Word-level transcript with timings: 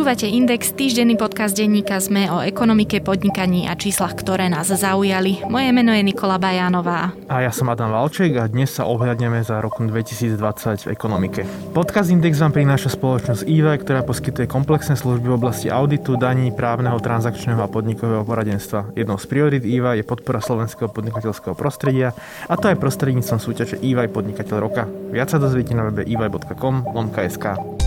Počúvate 0.00 0.32
Index, 0.32 0.72
týždenný 0.72 1.20
podcast 1.20 1.52
denníka 1.52 2.00
ZME 2.00 2.32
o 2.32 2.40
ekonomike, 2.40 3.04
podnikaní 3.04 3.68
a 3.68 3.76
číslach, 3.76 4.16
ktoré 4.16 4.48
nás 4.48 4.72
zaujali. 4.72 5.44
Moje 5.44 5.76
meno 5.76 5.92
je 5.92 6.00
Nikola 6.00 6.40
Bajánová. 6.40 7.12
A 7.28 7.44
ja 7.44 7.52
som 7.52 7.68
Adam 7.68 7.92
Valček 7.92 8.32
a 8.40 8.48
dnes 8.48 8.72
sa 8.72 8.88
ohľadneme 8.88 9.44
za 9.44 9.60
rok 9.60 9.76
2020 9.76 10.88
v 10.88 10.96
ekonomike. 10.96 11.44
Podcast 11.76 12.08
Index 12.08 12.40
vám 12.40 12.56
prináša 12.56 12.96
spoločnosť 12.96 13.44
EY, 13.44 13.76
ktorá 13.84 14.00
poskytuje 14.00 14.48
komplexné 14.48 14.96
služby 14.96 15.28
v 15.28 15.36
oblasti 15.36 15.68
auditu, 15.68 16.16
daní, 16.16 16.48
právneho, 16.48 16.96
transakčného 16.96 17.60
a 17.60 17.68
podnikového 17.68 18.24
poradenstva. 18.24 18.96
Jednou 18.96 19.20
z 19.20 19.28
priorit 19.28 19.68
EY 19.68 20.00
je 20.00 20.08
podpora 20.08 20.40
slovenského 20.40 20.88
podnikateľského 20.88 21.52
prostredia 21.52 22.16
a 22.48 22.56
to 22.56 22.72
aj 22.72 22.80
prostredníctvom 22.80 23.36
súťaže 23.36 23.76
EY 23.84 24.08
Podnikateľ 24.08 24.56
roka. 24.64 24.88
Viac 25.12 25.28
sa 25.28 25.36
dozviete 25.36 25.76
na 25.76 25.92
webe 25.92 26.08
lomka.sk. 26.08 27.79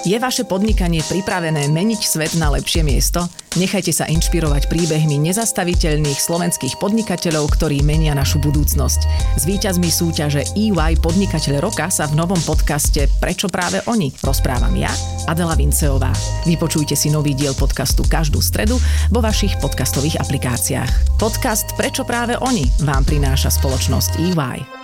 Je 0.00 0.16
vaše 0.16 0.48
podnikanie 0.48 1.04
pripravené 1.04 1.68
meniť 1.68 2.00
svet 2.00 2.32
na 2.40 2.48
lepšie 2.48 2.80
miesto? 2.80 3.20
Nechajte 3.60 3.92
sa 3.92 4.08
inšpirovať 4.08 4.72
príbehmi 4.72 5.20
nezastaviteľných 5.28 6.16
slovenských 6.16 6.80
podnikateľov, 6.80 7.52
ktorí 7.52 7.84
menia 7.84 8.16
našu 8.16 8.40
budúcnosť. 8.40 9.00
S 9.36 9.44
víťazmi 9.44 9.92
súťaže 9.92 10.48
EY 10.56 10.96
Podnikateľ 11.04 11.60
roka 11.60 11.92
sa 11.92 12.08
v 12.08 12.16
novom 12.16 12.40
podcaste 12.48 13.12
Prečo 13.20 13.52
práve 13.52 13.84
oni 13.92 14.08
rozprávam 14.24 14.72
ja, 14.72 14.88
Adela 15.28 15.52
Vinceová. 15.52 16.16
Vypočujte 16.48 16.96
si 16.96 17.12
nový 17.12 17.36
diel 17.36 17.52
podcastu 17.52 18.00
každú 18.00 18.40
stredu 18.40 18.80
vo 19.12 19.20
vašich 19.20 19.52
podcastových 19.60 20.16
aplikáciách. 20.24 21.20
Podcast 21.20 21.76
Prečo 21.76 22.08
práve 22.08 22.40
oni 22.40 22.64
vám 22.88 23.04
prináša 23.04 23.52
spoločnosť 23.52 24.16
EY. 24.16 24.79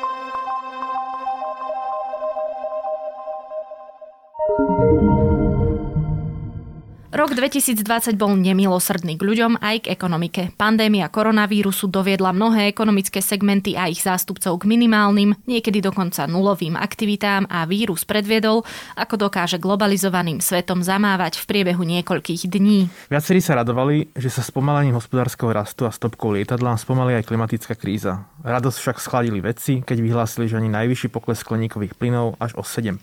Rok 7.36 7.52
2020 7.52 8.16
bol 8.16 8.32
nemilosrdný 8.32 9.20
k 9.20 9.26
ľuďom 9.28 9.60
aj 9.60 9.84
k 9.84 9.92
ekonomike. 9.92 10.56
Pandémia 10.56 11.12
koronavírusu 11.12 11.84
doviedla 11.84 12.32
mnohé 12.32 12.72
ekonomické 12.72 13.20
segmenty 13.20 13.76
a 13.76 13.92
ich 13.92 14.00
zástupcov 14.00 14.56
k 14.56 14.64
minimálnym, 14.64 15.36
niekedy 15.44 15.84
dokonca 15.84 16.24
nulovým 16.24 16.80
aktivitám 16.80 17.44
a 17.52 17.68
vírus 17.68 18.08
predviedol, 18.08 18.64
ako 18.96 19.28
dokáže 19.28 19.60
globalizovaným 19.60 20.40
svetom 20.40 20.80
zamávať 20.80 21.36
v 21.36 21.44
priebehu 21.44 21.84
niekoľkých 21.84 22.48
dní. 22.48 22.88
Viacerí 23.12 23.44
sa 23.44 23.60
radovali, 23.60 24.16
že 24.16 24.32
sa 24.32 24.40
spomalením 24.40 24.96
hospodárskeho 24.96 25.52
rastu 25.52 25.84
a 25.84 25.92
stopkou 25.92 26.32
lietadla 26.32 26.72
spomalí 26.80 27.20
aj 27.20 27.28
klimatická 27.28 27.76
kríza. 27.76 28.24
Radosť 28.46 28.78
však 28.78 28.96
schladili 29.02 29.42
vedci, 29.42 29.82
keď 29.82 29.98
vyhlásili, 29.98 30.46
že 30.46 30.62
ani 30.62 30.70
najvyšší 30.70 31.10
pokles 31.10 31.42
skleníkových 31.42 31.98
plynov 31.98 32.38
až 32.38 32.54
o 32.54 32.62
7% 32.62 32.96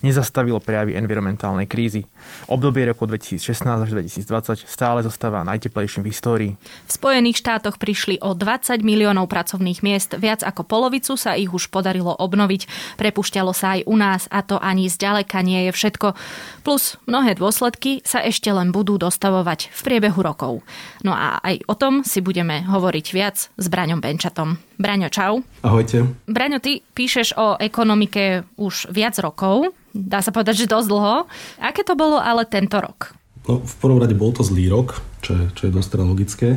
nezastavilo 0.00 0.56
prejavy 0.64 0.96
environmentálnej 0.96 1.68
krízy. 1.68 2.08
Obdobie 2.48 2.88
roku 2.88 3.04
2000 3.04 3.52
2016 3.52 3.84
až 3.84 3.90
2020 3.92 4.70
stále 4.70 5.02
zostáva 5.02 5.42
najteplejším 5.42 6.06
v 6.06 6.10
histórii. 6.14 6.52
V 6.86 6.92
Spojených 6.94 7.42
štátoch 7.42 7.76
prišli 7.76 8.22
o 8.22 8.32
20 8.32 8.80
miliónov 8.86 9.26
pracovných 9.26 9.82
miest, 9.82 10.14
viac 10.16 10.46
ako 10.46 10.62
polovicu 10.62 11.18
sa 11.18 11.34
ich 11.34 11.50
už 11.50 11.68
podarilo 11.74 12.14
obnoviť. 12.14 12.96
Prepušťalo 12.96 13.50
sa 13.50 13.78
aj 13.78 13.80
u 13.90 13.96
nás 13.98 14.22
a 14.30 14.40
to 14.46 14.62
ani 14.62 14.86
zďaleka 14.86 15.42
nie 15.42 15.66
je 15.68 15.72
všetko. 15.74 16.14
Plus 16.62 16.96
mnohé 17.10 17.34
dôsledky 17.34 18.00
sa 18.06 18.22
ešte 18.22 18.48
len 18.54 18.70
budú 18.70 18.96
dostavovať 18.96 19.74
v 19.74 19.80
priebehu 19.82 20.22
rokov. 20.22 20.62
No 21.02 21.12
a 21.12 21.42
aj 21.42 21.66
o 21.66 21.74
tom 21.74 22.06
si 22.06 22.22
budeme 22.22 22.62
hovoriť 22.62 23.06
viac 23.10 23.36
s 23.50 23.66
Braňom 23.66 23.98
Benčatom. 23.98 24.61
Braňo, 24.80 25.08
čau. 25.12 25.46
Ahojte. 25.62 26.08
Braňo, 26.26 26.58
ty 26.58 26.82
píšeš 26.82 27.38
o 27.38 27.54
ekonomike 27.60 28.42
už 28.58 28.90
viac 28.90 29.14
rokov, 29.22 29.70
dá 29.94 30.18
sa 30.24 30.34
povedať, 30.34 30.64
že 30.64 30.72
dosť 30.72 30.88
dlho. 30.88 31.16
Aké 31.62 31.86
to 31.86 31.94
bolo 31.94 32.18
ale 32.18 32.48
tento 32.48 32.80
rok? 32.80 33.14
No, 33.46 33.62
v 33.62 33.74
prvom 33.78 33.98
rade 33.98 34.14
bol 34.14 34.30
to 34.30 34.46
zlý 34.46 34.70
rok, 34.70 35.02
čo 35.22 35.34
je, 35.34 35.44
čo 35.54 35.62
je 35.68 35.74
dosť 35.74 35.88
teda 35.98 36.04
logické, 36.06 36.50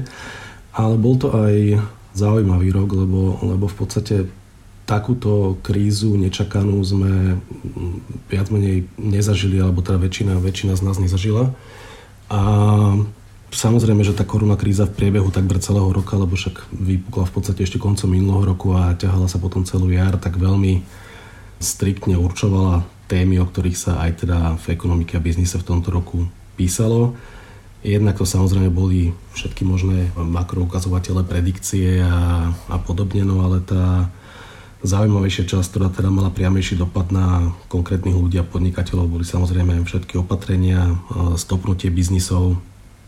ale 0.73 0.95
bol 0.97 1.17
to 1.17 1.33
aj 1.33 1.81
zaujímavý 2.15 2.71
rok, 2.71 2.89
lebo, 2.93 3.41
lebo 3.43 3.65
v 3.67 3.75
podstate 3.75 4.15
takúto 4.85 5.57
krízu 5.65 6.13
nečakanú 6.13 6.77
sme 6.85 7.41
viac 8.29 8.53
menej 8.53 8.85
nezažili, 9.01 9.57
alebo 9.57 9.81
teda 9.81 9.97
väčšina, 9.97 10.37
väčšina 10.37 10.77
z 10.77 10.81
nás 10.85 10.97
nezažila. 11.01 11.51
A 12.29 12.41
samozrejme, 13.51 14.01
že 14.01 14.17
tá 14.17 14.25
korona 14.25 14.57
kríza 14.57 14.89
v 14.89 14.95
priebehu 14.95 15.29
takmer 15.29 15.61
celého 15.61 15.89
roka, 15.91 16.17
lebo 16.17 16.33
však 16.33 16.71
vypukla 16.71 17.29
v 17.29 17.33
podstate 17.33 17.61
ešte 17.65 17.81
koncom 17.81 18.09
minulého 18.09 18.55
roku 18.55 18.73
a 18.73 18.97
ťahala 18.97 19.29
sa 19.29 19.37
potom 19.37 19.67
celú 19.67 19.91
jar, 19.93 20.17
tak 20.17 20.39
veľmi 20.41 20.81
striktne 21.61 22.19
určovala 22.19 22.83
témy, 23.05 23.37
o 23.39 23.45
ktorých 23.45 23.77
sa 23.77 24.01
aj 24.01 24.25
teda 24.25 24.37
v 24.59 24.65
ekonomike 24.73 25.13
a 25.15 25.23
biznise 25.23 25.61
v 25.61 25.67
tomto 25.67 25.93
roku 25.93 26.25
písalo. 26.57 27.13
Jednak 27.85 28.17
to 28.17 28.25
samozrejme 28.25 28.73
boli 28.73 29.13
všetky 29.37 29.61
možné 29.61 30.09
makroukazovatele, 30.17 31.21
predikcie 31.21 32.01
a, 32.01 32.49
a 32.49 32.77
podobne, 32.81 33.21
no 33.21 33.45
ale 33.45 33.61
tá 33.61 34.09
zaujímavejšia 34.81 35.45
časť, 35.45 35.67
ktorá 35.69 35.87
teda 35.93 36.09
mala 36.09 36.33
priamejší 36.33 36.81
dopad 36.81 37.13
na 37.13 37.53
konkrétnych 37.69 38.17
ľudí 38.17 38.41
a 38.41 38.45
podnikateľov, 38.45 39.05
boli 39.05 39.25
samozrejme 39.25 39.85
všetky 39.85 40.17
opatrenia, 40.17 40.97
stopnutie 41.37 41.93
biznisov, 41.93 42.57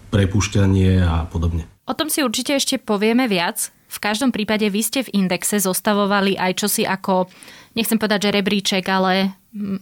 prepušťanie 0.09 1.03
a 1.03 1.27
podobne. 1.27 1.67
O 1.87 1.95
tom 1.95 2.11
si 2.11 2.23
určite 2.23 2.55
ešte 2.55 2.75
povieme 2.79 3.27
viac. 3.31 3.71
V 3.87 3.97
každom 4.03 4.35
prípade 4.35 4.67
vy 4.67 4.83
ste 4.83 4.99
v 5.07 5.13
indexe 5.15 5.63
zostavovali 5.63 6.35
aj 6.35 6.59
čosi 6.59 6.83
ako, 6.83 7.31
nechcem 7.79 7.95
povedať, 7.95 8.27
že 8.27 8.35
rebríček, 8.35 8.83
ale 8.91 9.31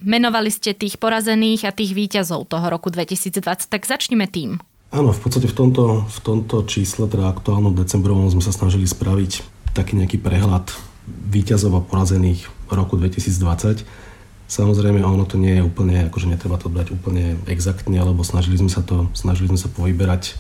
menovali 0.06 0.53
ste 0.53 0.78
tých 0.78 1.02
porazených 1.02 1.66
a 1.66 1.75
tých 1.75 1.97
výťazov 1.97 2.46
toho 2.46 2.66
roku 2.69 2.94
2020, 2.94 3.41
tak 3.66 3.81
začneme 3.90 4.30
tým. 4.30 4.62
Áno, 4.94 5.09
v 5.12 5.19
podstate 5.19 5.50
v 5.50 5.58
tomto, 5.58 6.06
v 6.06 6.19
tomto 6.22 6.64
čísle, 6.69 7.09
teda 7.09 7.28
aktuálnom 7.28 7.74
decembrovom, 7.74 8.30
sme 8.30 8.46
sa 8.46 8.53
snažili 8.53 8.85
spraviť 8.85 9.44
taký 9.74 9.97
nejaký 9.97 10.22
prehľad 10.22 10.69
výťazov 11.09 11.74
a 11.75 11.81
porazených 11.81 12.47
roku 12.69 12.96
2020. 12.96 14.04
Samozrejme, 14.45 15.01
ono 15.01 15.25
to 15.25 15.41
nie 15.41 15.57
je 15.57 15.66
úplne, 15.66 16.06
akože 16.06 16.29
netreba 16.29 16.61
to 16.61 16.69
brať 16.69 16.94
úplne 16.94 17.41
exaktne, 17.50 17.97
alebo 17.97 18.22
snažili 18.22 18.61
sme 18.61 18.69
sa 18.69 18.85
to, 18.85 19.09
snažili 19.17 19.50
sme 19.50 19.57
sa 19.57 19.69
povyberať 19.73 20.38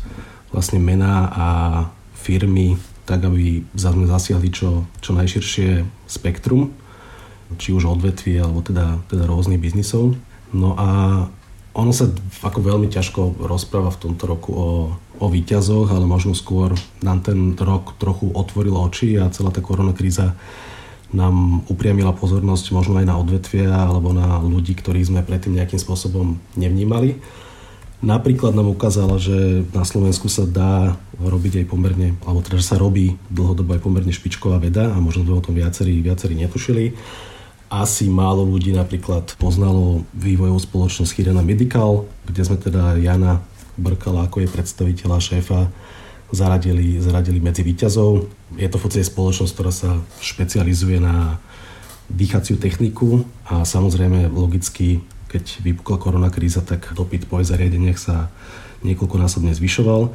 vlastne 0.53 0.77
mená 0.77 1.29
a 1.33 1.47
firmy 2.13 2.77
tak, 3.05 3.25
aby 3.25 3.65
sme 3.77 4.09
zasiahli 4.09 4.49
čo, 4.49 4.85
čo 5.01 5.13
najširšie 5.13 5.85
spektrum 6.09 6.73
či 7.61 7.69
už 7.69 7.85
odvetví 7.85 8.41
alebo 8.41 8.65
teda, 8.65 8.97
teda 9.05 9.29
rôznych 9.29 9.61
biznisov. 9.61 10.17
No 10.49 10.73
a 10.73 10.89
ono 11.75 11.91
sa 11.91 12.09
ako 12.41 12.59
veľmi 12.63 12.87
ťažko 12.89 13.45
rozpráva 13.45 13.93
v 13.93 14.01
tomto 14.01 14.23
roku 14.25 14.49
o, 14.55 14.69
o 15.19 15.25
výťazoch, 15.27 15.91
ale 15.91 16.07
možno 16.07 16.33
skôr 16.33 16.73
nám 17.03 17.21
ten 17.21 17.53
rok 17.53 17.99
trochu 17.99 18.31
otvoril 18.31 18.73
oči 18.79 19.19
a 19.19 19.29
celá 19.29 19.51
tá 19.51 19.61
korona 19.61 19.91
kríza 19.91 20.33
nám 21.13 21.65
upriamila 21.69 22.15
pozornosť 22.15 22.73
možno 22.73 22.97
aj 22.97 23.05
na 23.05 23.15
odvetvia 23.19 23.69
alebo 23.69 24.15
na 24.15 24.41
ľudí, 24.41 24.73
ktorých 24.73 25.13
sme 25.13 25.21
predtým 25.21 25.57
nejakým 25.57 25.77
spôsobom 25.77 26.39
nevnímali. 26.57 27.21
Napríklad 28.05 28.53
nám 28.53 28.69
ukázala, 28.69 29.17
že 29.17 29.65
na 29.73 29.81
Slovensku 29.87 30.29
sa 30.29 30.45
dá 30.45 30.99
robiť 31.17 31.63
aj 31.63 31.65
pomerne, 31.71 32.13
alebo 32.27 32.43
teda, 32.43 32.59
že 32.59 32.75
sa 32.75 32.81
robí 32.81 33.17
dlhodobo 33.31 33.73
aj 33.73 33.81
pomerne 33.81 34.11
špičková 34.13 34.61
veda 34.61 34.93
a 34.93 34.97
možno 34.99 35.25
sme 35.25 35.39
o 35.39 35.45
tom 35.45 35.55
viacerí, 35.55 36.03
viacerí 36.03 36.37
netušili 36.37 36.93
asi 37.69 38.07
málo 38.07 38.45
ľudí 38.45 38.71
napríklad 38.71 39.33
poznalo 39.41 40.05
vývojovú 40.13 40.59
spoločnosť 40.61 41.11
Chirena 41.11 41.41
Medical, 41.41 42.05
kde 42.29 42.41
sme 42.45 42.57
teda 42.61 42.95
Jana 43.01 43.41
Brkala 43.75 44.29
ako 44.29 44.45
je 44.45 44.53
predstaviteľa 44.53 45.17
šéfa 45.19 45.67
zaradili, 46.31 46.97
zaradili 47.01 47.37
medzi 47.41 47.61
výťazov. 47.61 48.29
Je 48.57 48.67
to 48.69 48.77
v 48.77 48.83
podstate 48.85 49.05
spoločnosť, 49.05 49.51
ktorá 49.53 49.71
sa 49.73 50.01
špecializuje 50.21 50.97
na 51.01 51.37
dýchaciu 52.09 52.61
techniku 52.61 53.25
a 53.49 53.65
samozrejme 53.65 54.29
logicky, 54.29 55.01
keď 55.29 55.65
vypukla 55.65 55.97
korona 55.97 56.29
kríza, 56.29 56.61
tak 56.61 56.93
dopyt 56.93 57.25
po 57.25 57.41
zariadeniach 57.41 57.97
sa 57.97 58.29
niekoľkonásobne 58.85 59.53
zvyšoval 59.57 60.13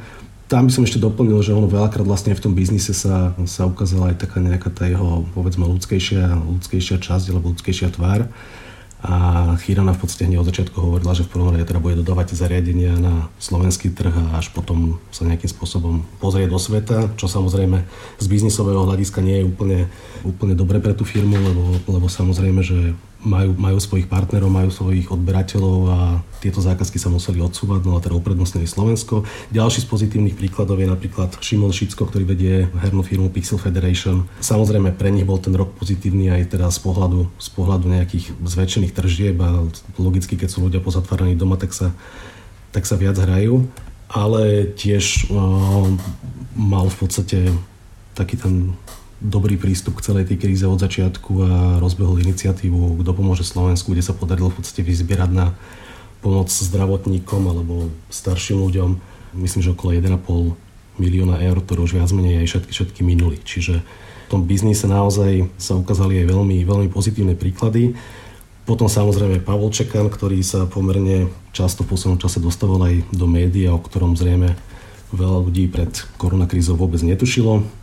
tam 0.51 0.67
by 0.67 0.71
som 0.75 0.83
ešte 0.83 0.99
doplnil, 0.99 1.39
že 1.39 1.55
ono 1.55 1.71
veľakrát 1.71 2.03
vlastne 2.03 2.35
v 2.35 2.43
tom 2.43 2.51
biznise 2.51 2.91
sa, 2.91 3.31
sa 3.47 3.63
ukázala 3.63 4.11
aj 4.11 4.27
taká 4.27 4.43
nejaká 4.43 4.67
tá 4.67 4.83
jeho, 4.83 5.23
povedzme, 5.31 5.63
ľudskejšia, 5.63 6.27
ľudskejšia 6.43 6.99
časť 6.99 7.31
alebo 7.31 7.55
ľudskejšia 7.55 7.95
tvár. 7.95 8.27
A 9.01 9.13
Chirana 9.57 9.97
v 9.97 10.05
podstate 10.05 10.29
hneď 10.29 10.45
od 10.45 10.49
začiatku 10.53 10.77
hovorila, 10.77 11.17
že 11.17 11.25
v 11.25 11.33
prvom 11.33 11.49
rade 11.49 11.65
teda 11.65 11.81
bude 11.81 11.97
dodávať 11.97 12.37
zariadenia 12.37 12.93
na 13.01 13.33
slovenský 13.41 13.89
trh 13.89 14.13
a 14.13 14.37
až 14.37 14.53
potom 14.53 15.01
sa 15.09 15.25
nejakým 15.25 15.49
spôsobom 15.49 16.05
pozrieť 16.21 16.53
do 16.53 16.61
sveta, 16.61 16.97
čo 17.17 17.25
samozrejme 17.25 17.81
z 18.21 18.25
biznisového 18.29 18.85
hľadiska 18.85 19.25
nie 19.25 19.41
je 19.41 19.49
úplne, 19.49 19.79
úplne 20.21 20.53
dobre 20.53 20.77
pre 20.77 20.93
tú 20.93 21.01
firmu, 21.01 21.33
lebo, 21.33 21.81
lebo 21.89 22.05
samozrejme, 22.05 22.61
že 22.61 22.93
majú, 23.21 23.53
majú 23.57 23.77
svojich 23.77 24.09
partnerov, 24.09 24.49
majú 24.49 24.69
svojich 24.73 25.09
odberateľov 25.09 25.79
a 25.89 25.99
tieto 26.41 26.59
zákazky 26.59 26.97
sa 26.97 27.13
museli 27.13 27.37
odsúvať, 27.41 27.85
no 27.85 27.97
a 27.97 28.01
teda 28.01 28.17
uprednostnili 28.17 28.65
Slovensko. 28.65 29.23
Ďalší 29.53 29.85
z 29.85 29.87
pozitívnych 29.87 30.37
príkladov 30.37 30.81
je 30.81 30.89
napríklad 30.89 31.37
Šimon 31.37 31.69
Šicko, 31.69 32.09
ktorý 32.09 32.25
vedie 32.25 32.65
hernú 32.81 33.05
firmu 33.05 33.29
Pixel 33.29 33.61
Federation. 33.61 34.25
Samozrejme 34.41 34.93
pre 34.97 35.13
nich 35.13 35.25
bol 35.25 35.37
ten 35.37 35.53
rok 35.53 35.77
pozitívny 35.77 36.33
aj 36.33 36.57
teda 36.57 36.67
z 36.73 36.79
pohľadu, 36.81 37.29
z 37.37 37.49
pohľadu 37.53 37.85
nejakých 37.89 38.33
zväčšených 38.41 38.95
tržieb 38.97 39.37
a 39.37 39.65
logicky, 40.01 40.33
keď 40.33 40.49
sú 40.49 40.65
ľudia 40.65 40.81
pozatváraní 40.81 41.37
doma, 41.37 41.61
tak 41.61 41.77
sa 41.77 41.93
tak 42.71 42.87
sa 42.87 42.95
viac 42.95 43.19
hrajú, 43.19 43.67
ale 44.07 44.71
tiež 44.71 45.27
uh, 45.27 45.87
mal 46.55 46.87
v 46.87 46.97
podstate 46.97 47.39
taký 48.15 48.39
ten 48.39 48.75
dobrý 49.21 49.55
prístup 49.55 50.01
k 50.01 50.11
celej 50.11 50.25
tej 50.33 50.41
kríze 50.41 50.65
od 50.65 50.81
začiatku 50.81 51.31
a 51.45 51.51
rozbehol 51.77 52.17
iniciatívu 52.25 52.97
Kto 53.05 53.11
pomôže 53.13 53.45
Slovensku, 53.45 53.93
kde 53.93 54.01
sa 54.01 54.17
podarilo 54.17 54.49
v 54.49 54.57
podstate 54.59 54.81
vyzbierať 54.81 55.29
na 55.29 55.53
pomoc 56.25 56.49
zdravotníkom 56.49 57.41
alebo 57.49 57.89
starším 58.09 58.61
ľuďom, 58.69 58.89
myslím, 59.41 59.61
že 59.61 59.73
okolo 59.73 59.97
1,5 59.97 61.01
milióna 61.01 61.41
eur, 61.41 61.57
ktoré 61.61 61.79
už 61.81 61.97
viac 61.97 62.09
menej 62.13 62.45
aj 62.45 62.47
všetky, 62.49 62.71
všetky 62.73 63.01
minuli. 63.01 63.41
Čiže 63.41 63.81
v 63.81 64.27
tom 64.29 64.45
biznise 64.45 64.85
naozaj 64.85 65.49
sa 65.57 65.77
ukázali 65.77 66.21
aj 66.21 66.29
veľmi, 66.29 66.57
veľmi 66.61 66.87
pozitívne 66.93 67.33
príklady. 67.33 67.97
Potom 68.69 68.85
samozrejme 68.85 69.41
Pavol 69.41 69.73
Čekan, 69.73 70.13
ktorý 70.13 70.45
sa 70.45 70.69
pomerne 70.69 71.33
často 71.49 71.81
v 71.81 71.97
poslednom 71.97 72.21
čase 72.21 72.37
dostával 72.37 72.85
aj 72.85 72.95
do 73.09 73.25
médií, 73.25 73.65
o 73.65 73.81
ktorom 73.81 74.13
zrejme 74.13 74.53
veľa 75.11 75.37
ľudí 75.49 75.67
pred 75.67 75.91
koronakrízou 76.21 76.77
vôbec 76.77 77.01
netušilo. 77.01 77.80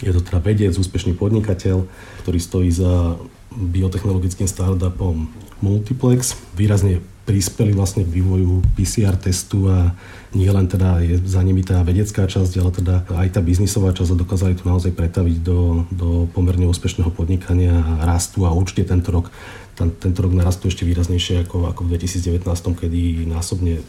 Je 0.00 0.12
to 0.12 0.24
teda 0.24 0.40
vedec, 0.40 0.72
úspešný 0.72 1.16
podnikateľ, 1.16 1.84
ktorý 2.24 2.38
stojí 2.40 2.70
za 2.72 3.20
biotechnologickým 3.52 4.48
startupom 4.48 5.28
Multiplex. 5.60 6.38
Výrazne 6.56 7.04
prispeli 7.28 7.70
vlastne 7.76 8.02
k 8.02 8.10
vývoju 8.10 8.64
PCR 8.74 9.14
testu 9.14 9.70
a 9.70 9.94
nie 10.34 10.50
len 10.50 10.66
teda 10.66 10.98
je 10.98 11.20
za 11.22 11.38
nimi 11.46 11.62
tá 11.62 11.78
vedecká 11.86 12.26
časť, 12.26 12.52
ale 12.58 12.70
teda 12.74 12.94
aj 13.06 13.28
tá 13.38 13.40
biznisová 13.44 13.94
časť 13.94 14.10
a 14.16 14.20
dokázali 14.24 14.58
to 14.58 14.66
naozaj 14.66 14.90
pretaviť 14.90 15.36
do, 15.44 15.86
do 15.94 16.26
pomerne 16.34 16.66
úspešného 16.66 17.12
podnikania 17.14 17.76
a 17.76 18.08
rastu 18.08 18.48
a 18.48 18.50
určite 18.50 18.88
tento 18.88 19.14
rok 19.14 19.30
ten, 19.78 19.94
tento 19.96 20.20
rok 20.20 20.36
narastú 20.36 20.68
ešte 20.68 20.84
výraznejšie 20.84 21.48
ako, 21.48 21.72
ako 21.72 21.88
v 21.88 21.96
2019, 21.96 22.44
kedy 22.84 23.00
násobne 23.24 23.80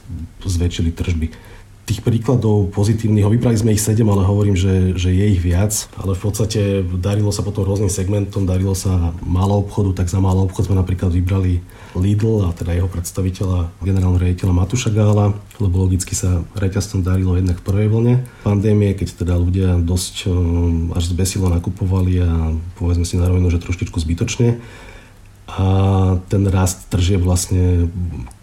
zväčšili 0.46 0.96
tržby 0.96 1.28
tých 1.86 2.06
príkladov 2.06 2.70
pozitívnych, 2.72 3.26
vybrali 3.26 3.58
sme 3.58 3.74
ich 3.74 3.84
sedem, 3.84 4.08
ale 4.08 4.28
hovorím, 4.28 4.54
že, 4.54 4.94
že 4.96 5.10
je 5.10 5.26
ich 5.34 5.42
viac, 5.42 5.74
ale 5.98 6.14
v 6.14 6.22
podstate 6.22 6.62
darilo 7.02 7.34
sa 7.34 7.42
potom 7.42 7.66
rôznym 7.66 7.90
segmentom, 7.90 8.46
darilo 8.46 8.78
sa 8.78 9.12
malou 9.26 9.66
obchodu, 9.66 10.04
tak 10.04 10.08
za 10.08 10.22
malou 10.22 10.46
obchod 10.46 10.70
sme 10.70 10.80
napríklad 10.80 11.10
vybrali 11.10 11.60
Lidl 11.98 12.48
a 12.48 12.56
teda 12.56 12.72
jeho 12.78 12.88
predstaviteľa, 12.88 13.68
generálneho 13.84 14.22
riaditeľa 14.22 14.54
Matuša 14.56 14.90
Gála, 14.96 15.36
lebo 15.60 15.84
logicky 15.84 16.16
sa 16.16 16.46
reťazcom 16.56 17.04
darilo 17.04 17.36
jednak 17.36 17.60
v 17.60 17.68
prvej 17.68 17.88
vlne 17.92 18.14
pandémie, 18.48 18.96
keď 18.96 19.28
teda 19.28 19.34
ľudia 19.36 19.76
dosť 19.82 20.32
um, 20.32 20.96
až 20.96 21.12
zbesilo 21.12 21.52
nakupovali 21.52 22.24
a 22.24 22.56
povedzme 22.80 23.04
si 23.04 23.20
na 23.20 23.28
rovinu, 23.28 23.52
že 23.52 23.60
trošičku 23.60 24.00
zbytočne 24.00 24.62
a 25.52 25.66
ten 26.32 26.48
rast 26.48 26.88
tržieb 26.88 27.20
vlastne 27.20 27.92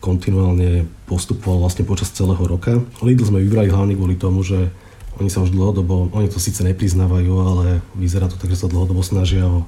kontinuálne 0.05 0.85
postupoval 1.09 1.65
vlastne 1.65 1.89
počas 1.89 2.13
celého 2.13 2.41
roka. 2.45 2.85
Lidl 3.01 3.25
sme 3.25 3.41
vybrali 3.41 3.73
hlavne 3.73 3.97
kvôli 3.97 4.21
tomu, 4.21 4.45
že 4.45 4.69
oni 5.17 5.33
sa 5.33 5.41
už 5.41 5.51
dlhodobo, 5.51 6.13
oni 6.13 6.29
to 6.29 6.37
síce 6.37 6.61
nepriznávajú, 6.61 7.33
ale 7.41 7.67
vyzerá 7.97 8.29
to 8.29 8.37
tak, 8.37 8.53
že 8.53 8.61
sa 8.61 8.69
dlhodobo 8.71 9.01
snažia 9.01 9.49
o 9.49 9.65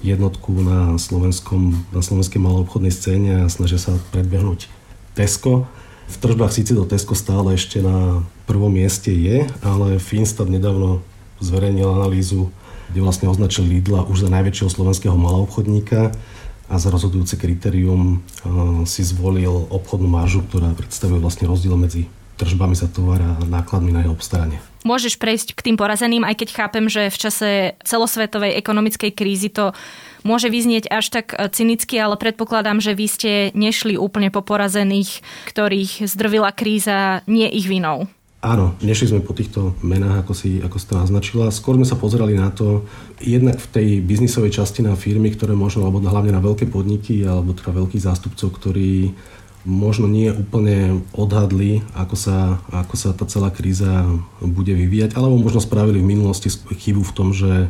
jednotku 0.00 0.56
na, 0.64 0.96
slovenskom, 0.96 1.76
na 1.92 2.00
slovenskej 2.00 2.40
maloobchodnej 2.40 2.90
scéne 2.90 3.44
a 3.44 3.52
snažia 3.52 3.76
sa 3.76 4.00
predbehnúť 4.16 4.72
Tesco. 5.12 5.68
V 6.10 6.16
tržbách 6.16 6.50
síce 6.50 6.72
do 6.72 6.88
Tesco 6.88 7.12
stále 7.12 7.60
ešte 7.60 7.84
na 7.84 8.24
prvom 8.48 8.72
mieste 8.72 9.12
je, 9.12 9.46
ale 9.60 10.00
Finstat 10.00 10.48
nedávno 10.48 11.04
zverejnil 11.44 11.86
analýzu, 11.86 12.48
kde 12.90 13.04
vlastne 13.04 13.30
označil 13.30 13.68
Lidla 13.68 14.08
už 14.08 14.26
za 14.26 14.30
najväčšieho 14.32 14.70
slovenského 14.72 15.14
maloobchodníka 15.14 16.10
a 16.70 16.78
za 16.78 16.88
rozhodujúce 16.94 17.34
kritérium 17.34 18.22
si 18.86 19.02
zvolil 19.02 19.66
obchodnú 19.74 20.06
maržu, 20.06 20.46
ktorá 20.46 20.70
predstavuje 20.78 21.18
vlastne 21.18 21.50
rozdiel 21.50 21.74
medzi 21.74 22.06
tržbami 22.38 22.72
za 22.72 22.88
tovar 22.88 23.20
a 23.20 23.36
nákladmi 23.44 23.92
na 23.92 24.06
jeho 24.06 24.16
obstaranie. 24.16 24.56
Môžeš 24.80 25.20
prejsť 25.20 25.52
k 25.52 25.64
tým 25.68 25.76
porazeným, 25.76 26.24
aj 26.24 26.40
keď 26.40 26.48
chápem, 26.56 26.88
že 26.88 27.12
v 27.12 27.20
čase 27.20 27.50
celosvetovej 27.84 28.56
ekonomickej 28.56 29.12
krízy 29.12 29.52
to 29.52 29.76
môže 30.24 30.48
vyznieť 30.48 30.88
až 30.88 31.12
tak 31.12 31.36
e, 31.36 31.52
cynicky, 31.52 32.00
ale 32.00 32.16
predpokladám, 32.16 32.80
že 32.80 32.96
vy 32.96 33.06
ste 33.12 33.32
nešli 33.52 34.00
úplne 34.00 34.32
po 34.32 34.40
porazených, 34.40 35.20
ktorých 35.52 36.08
zdrvila 36.08 36.56
kríza 36.56 37.20
nie 37.28 37.44
ich 37.52 37.68
vinou. 37.68 38.08
Áno, 38.40 38.72
nešli 38.80 39.12
sme 39.12 39.20
po 39.20 39.36
týchto 39.36 39.76
menách, 39.84 40.24
ako 40.24 40.32
si, 40.32 40.64
ako 40.64 40.76
si 40.80 40.88
to 40.88 40.96
naznačila. 40.96 41.52
Skôr 41.52 41.76
sme 41.76 41.84
sa 41.84 42.00
pozerali 42.00 42.40
na 42.40 42.48
to, 42.48 42.88
jednak 43.20 43.60
v 43.60 43.68
tej 43.68 43.88
biznisovej 44.00 44.56
časti 44.56 44.80
na 44.80 44.96
firmy, 44.96 45.28
ktoré 45.36 45.52
možno, 45.52 45.84
alebo 45.84 46.00
hlavne 46.00 46.32
na 46.32 46.40
veľké 46.40 46.72
podniky, 46.72 47.20
alebo 47.20 47.52
teda 47.52 47.76
veľkých 47.76 48.00
zástupcov, 48.00 48.48
ktorí 48.56 49.12
možno 49.68 50.08
nie 50.08 50.32
úplne 50.32 51.04
odhadli, 51.12 51.84
ako 51.92 52.16
sa, 52.16 52.64
ako 52.72 52.94
sa 52.96 53.12
tá 53.12 53.28
celá 53.28 53.52
kríza 53.52 54.08
bude 54.40 54.72
vyvíjať, 54.72 55.20
alebo 55.20 55.36
možno 55.36 55.60
spravili 55.60 56.00
v 56.00 56.16
minulosti 56.16 56.48
chybu 56.48 57.04
v 57.04 57.12
tom, 57.12 57.36
že 57.36 57.68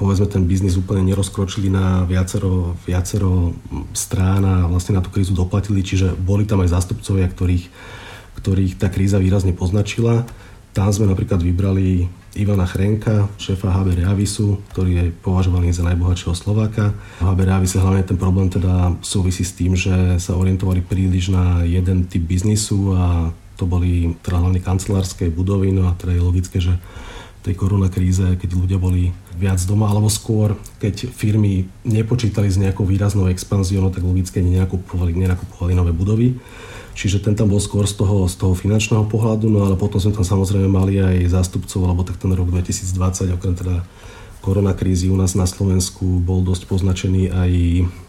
povedzme 0.00 0.32
ten 0.32 0.48
biznis 0.48 0.80
úplne 0.80 1.04
nerozkročili 1.12 1.68
na 1.68 2.08
viacero, 2.08 2.72
viacero 2.88 3.52
strán 3.92 4.48
a 4.48 4.64
vlastne 4.64 4.96
na 4.96 5.04
tú 5.04 5.12
krízu 5.12 5.36
doplatili, 5.36 5.84
čiže 5.84 6.16
boli 6.16 6.48
tam 6.48 6.64
aj 6.64 6.72
zástupcovia, 6.72 7.28
ktorých 7.28 7.68
ktorých 8.40 8.80
tá 8.80 8.88
kríza 8.88 9.20
výrazne 9.20 9.52
poznačila. 9.52 10.24
Tam 10.72 10.88
sme 10.88 11.10
napríklad 11.10 11.42
vybrali 11.42 12.08
Ivana 12.38 12.62
Chrenka, 12.62 13.26
šéfa 13.42 13.74
HB 13.74 14.06
Reavisu, 14.06 14.62
ktorý 14.70 14.90
je 14.96 15.06
považovaný 15.10 15.74
za 15.74 15.82
najbohatšieho 15.82 16.32
Slováka. 16.32 16.94
HB 17.18 17.38
Reavis 17.42 17.74
hlavne 17.74 18.06
ten 18.06 18.14
problém 18.14 18.46
teda 18.46 18.94
súvisí 19.02 19.42
s 19.42 19.52
tým, 19.52 19.74
že 19.74 20.16
sa 20.22 20.38
orientovali 20.38 20.80
príliš 20.80 21.34
na 21.34 21.66
jeden 21.66 22.06
typ 22.06 22.22
biznisu 22.22 22.94
a 22.94 23.34
to 23.58 23.66
boli 23.66 24.14
teda 24.24 24.40
hlavne 24.40 24.62
kancelárske 24.62 25.28
budovy, 25.28 25.74
no 25.74 25.90
a 25.90 25.92
teda 25.98 26.16
je 26.16 26.22
logické, 26.22 26.58
že 26.62 26.78
tej 27.40 27.56
koronakríze, 27.56 28.36
keď 28.36 28.50
ľudia 28.52 28.76
boli 28.76 29.16
viac 29.36 29.60
doma, 29.64 29.88
alebo 29.88 30.12
skôr, 30.12 30.56
keď 30.76 31.08
firmy 31.08 31.64
nepočítali 31.88 32.52
s 32.52 32.60
nejakou 32.60 32.84
výraznou 32.84 33.32
expanziou, 33.32 33.80
no 33.80 33.88
tak 33.88 34.04
logicky 34.04 34.44
nenakupovali, 34.44 35.16
nenakupovali 35.16 35.72
nové 35.72 35.92
budovy. 35.96 36.36
Čiže 36.94 37.22
ten 37.22 37.38
tam 37.38 37.48
bol 37.48 37.62
skôr 37.62 37.86
z 37.86 37.96
toho, 37.96 38.26
z 38.26 38.34
toho 38.36 38.52
finančného 38.52 39.06
pohľadu, 39.06 39.46
no 39.46 39.64
ale 39.64 39.78
potom 39.78 40.02
sme 40.02 40.12
tam 40.12 40.26
samozrejme 40.26 40.68
mali 40.68 40.98
aj 40.98 41.32
zástupcov, 41.32 41.80
lebo 41.86 42.02
tak 42.02 42.18
ten 42.18 42.34
rok 42.34 42.50
2020, 42.50 43.36
okrem 43.36 43.54
teda 43.54 43.86
koronakrízy 44.40 45.12
u 45.12 45.16
nás 45.16 45.36
na 45.36 45.44
Slovensku 45.44 46.20
bol 46.24 46.40
dosť 46.40 46.64
poznačený 46.66 47.28
aj 47.30 47.52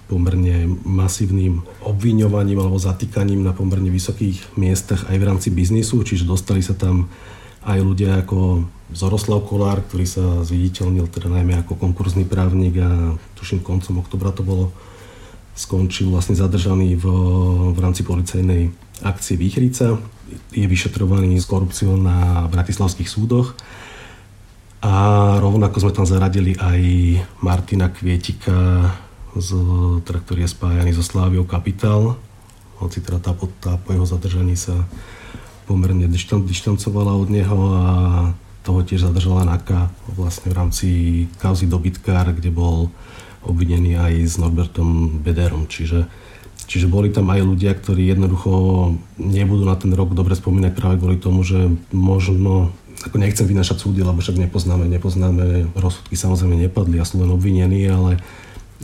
pomerne 0.07 0.67
masívnym 0.83 1.63
obviňovaním 1.87 2.59
alebo 2.59 2.75
zatýkaním 2.75 3.47
na 3.47 3.55
pomerne 3.55 3.87
vysokých 3.87 4.59
miestach 4.59 5.07
aj 5.07 5.15
v 5.15 5.27
rámci 5.27 5.47
biznisu, 5.51 6.03
čiže 6.03 6.27
dostali 6.27 6.59
sa 6.59 6.75
tam 6.75 7.07
aj 7.63 7.79
ľudia 7.79 8.25
ako 8.25 8.67
Zoroslav 8.91 9.47
Kolár, 9.47 9.79
ktorý 9.87 10.03
sa 10.03 10.43
zviditeľnil 10.43 11.07
teda 11.07 11.31
najmä 11.31 11.63
ako 11.63 11.79
konkurzný 11.79 12.27
právnik 12.27 12.75
a 12.83 13.15
tuším 13.39 13.63
koncom 13.63 14.03
oktobra 14.03 14.35
to 14.35 14.43
bolo 14.43 14.75
skončil 15.61 16.09
vlastne 16.09 16.33
zadržaný 16.33 16.97
v, 16.97 17.05
v 17.71 17.77
rámci 17.77 18.01
policajnej 18.01 18.73
akcie 19.05 19.37
Výchrica. 19.37 20.01
Je 20.49 20.65
vyšetrovaný 20.65 21.37
s 21.37 21.45
korupciou 21.45 21.93
na 22.01 22.49
bratislavských 22.49 23.05
súdoch. 23.05 23.53
A 24.81 24.93
rovnako 25.37 25.77
sme 25.77 25.93
tam 25.93 26.09
zaradili 26.09 26.57
aj 26.57 26.81
Martina 27.45 27.93
Kvietika, 27.93 28.89
z, 29.37 29.49
teda, 30.03 30.19
ktorý 30.25 30.43
je 30.43 30.53
spájaný 30.57 30.91
so 30.97 31.05
Sláviou 31.05 31.45
Kapitál. 31.45 32.17
Hoci 32.81 32.97
teda 33.05 33.21
tá, 33.21 33.37
tá 33.61 33.77
po 33.77 33.93
jeho 33.93 34.03
zadržaní 34.09 34.57
sa 34.57 34.73
pomerne 35.69 36.09
dištancovala 36.09 37.13
od 37.13 37.29
neho 37.29 37.59
a 37.77 37.85
toho 38.65 38.81
tiež 38.81 39.05
zadržala 39.05 39.45
NAKA 39.45 39.89
vlastne 40.17 40.49
v 40.49 40.57
rámci 40.57 40.87
kauzy 41.37 41.65
dobytkár, 41.69 42.33
kde 42.33 42.49
bol 42.49 42.89
obvinený 43.45 43.97
aj 43.97 44.13
s 44.25 44.35
Norbertom 44.37 45.21
Bederom. 45.21 45.65
Čiže, 45.65 46.05
čiže 46.69 46.87
boli 46.87 47.09
tam 47.09 47.29
aj 47.33 47.41
ľudia, 47.41 47.73
ktorí 47.73 48.09
jednoducho 48.09 48.51
nebudú 49.17 49.65
na 49.65 49.75
ten 49.75 49.91
rok 49.93 50.13
dobre 50.13 50.37
spomínať 50.37 50.71
práve 50.77 51.01
kvôli 51.01 51.17
tomu, 51.17 51.41
že 51.41 51.69
možno 51.93 52.73
ako 53.01 53.17
nechcem 53.17 53.49
vynašať 53.49 53.77
súdy, 53.81 54.05
lebo 54.05 54.21
však 54.21 54.37
nepoznáme, 54.37 54.85
nepoznáme, 54.85 55.73
rozsudky 55.73 56.13
samozrejme 56.13 56.69
nepadli 56.69 57.01
a 57.01 57.07
sú 57.07 57.17
len 57.17 57.33
obvinení, 57.33 57.89
ale, 57.89 58.21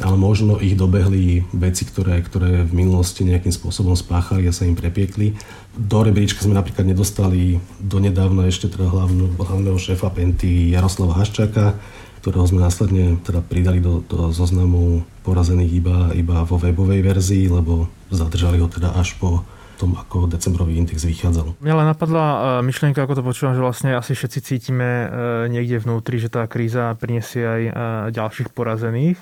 ale 0.01 0.17
možno 0.17 0.57
ich 0.57 0.73
dobehli 0.73 1.45
veci, 1.53 1.85
ktoré, 1.85 2.17
ktoré 2.25 2.65
v 2.65 2.73
minulosti 2.73 3.21
nejakým 3.21 3.53
spôsobom 3.53 3.93
spáchali 3.93 4.49
a 4.49 4.55
sa 4.55 4.65
im 4.65 4.73
prepiekli. 4.73 5.37
Do 5.77 6.01
rebríčka 6.01 6.41
sme 6.41 6.57
napríklad 6.57 6.89
nedostali 6.89 7.61
donedávna 7.77 8.49
ešte 8.49 8.73
teda 8.73 8.89
hlavnú, 8.89 9.37
hlavného 9.37 9.77
šéfa 9.77 10.09
Penty 10.09 10.73
Jaroslava 10.73 11.13
Haščáka, 11.21 11.77
ktorého 12.19 12.45
sme 12.47 12.63
následne 12.63 13.17
teda 13.23 13.39
pridali 13.45 13.79
do, 13.79 14.03
do 14.05 14.29
zoznamu 14.33 15.05
porazených 15.21 15.71
iba, 15.71 15.97
iba 16.15 16.43
vo 16.47 16.57
webovej 16.57 17.01
verzii, 17.03 17.45
lebo 17.51 17.91
zadržali 18.09 18.59
ho 18.61 18.67
teda 18.71 18.95
až 18.95 19.15
po 19.19 19.43
tom, 19.77 19.93
ako 19.93 20.25
decembrový 20.25 20.73
index 20.73 21.05
vychádzal. 21.05 21.61
Mňa 21.61 21.75
len 21.77 21.87
napadla 21.93 22.25
e, 22.25 22.37
myšlienka, 22.65 23.05
ako 23.05 23.21
to 23.21 23.23
počúvam, 23.23 23.53
že 23.53 23.61
vlastne 23.61 23.93
asi 23.93 24.17
všetci 24.17 24.39
cítime 24.41 24.89
e, 24.89 25.07
niekde 25.53 25.77
vnútri, 25.77 26.17
že 26.17 26.33
tá 26.33 26.49
kríza 26.49 26.97
prinesie 26.97 27.45
aj 27.45 27.61
e, 27.61 27.71
ďalších 28.17 28.49
porazených. 28.57 29.21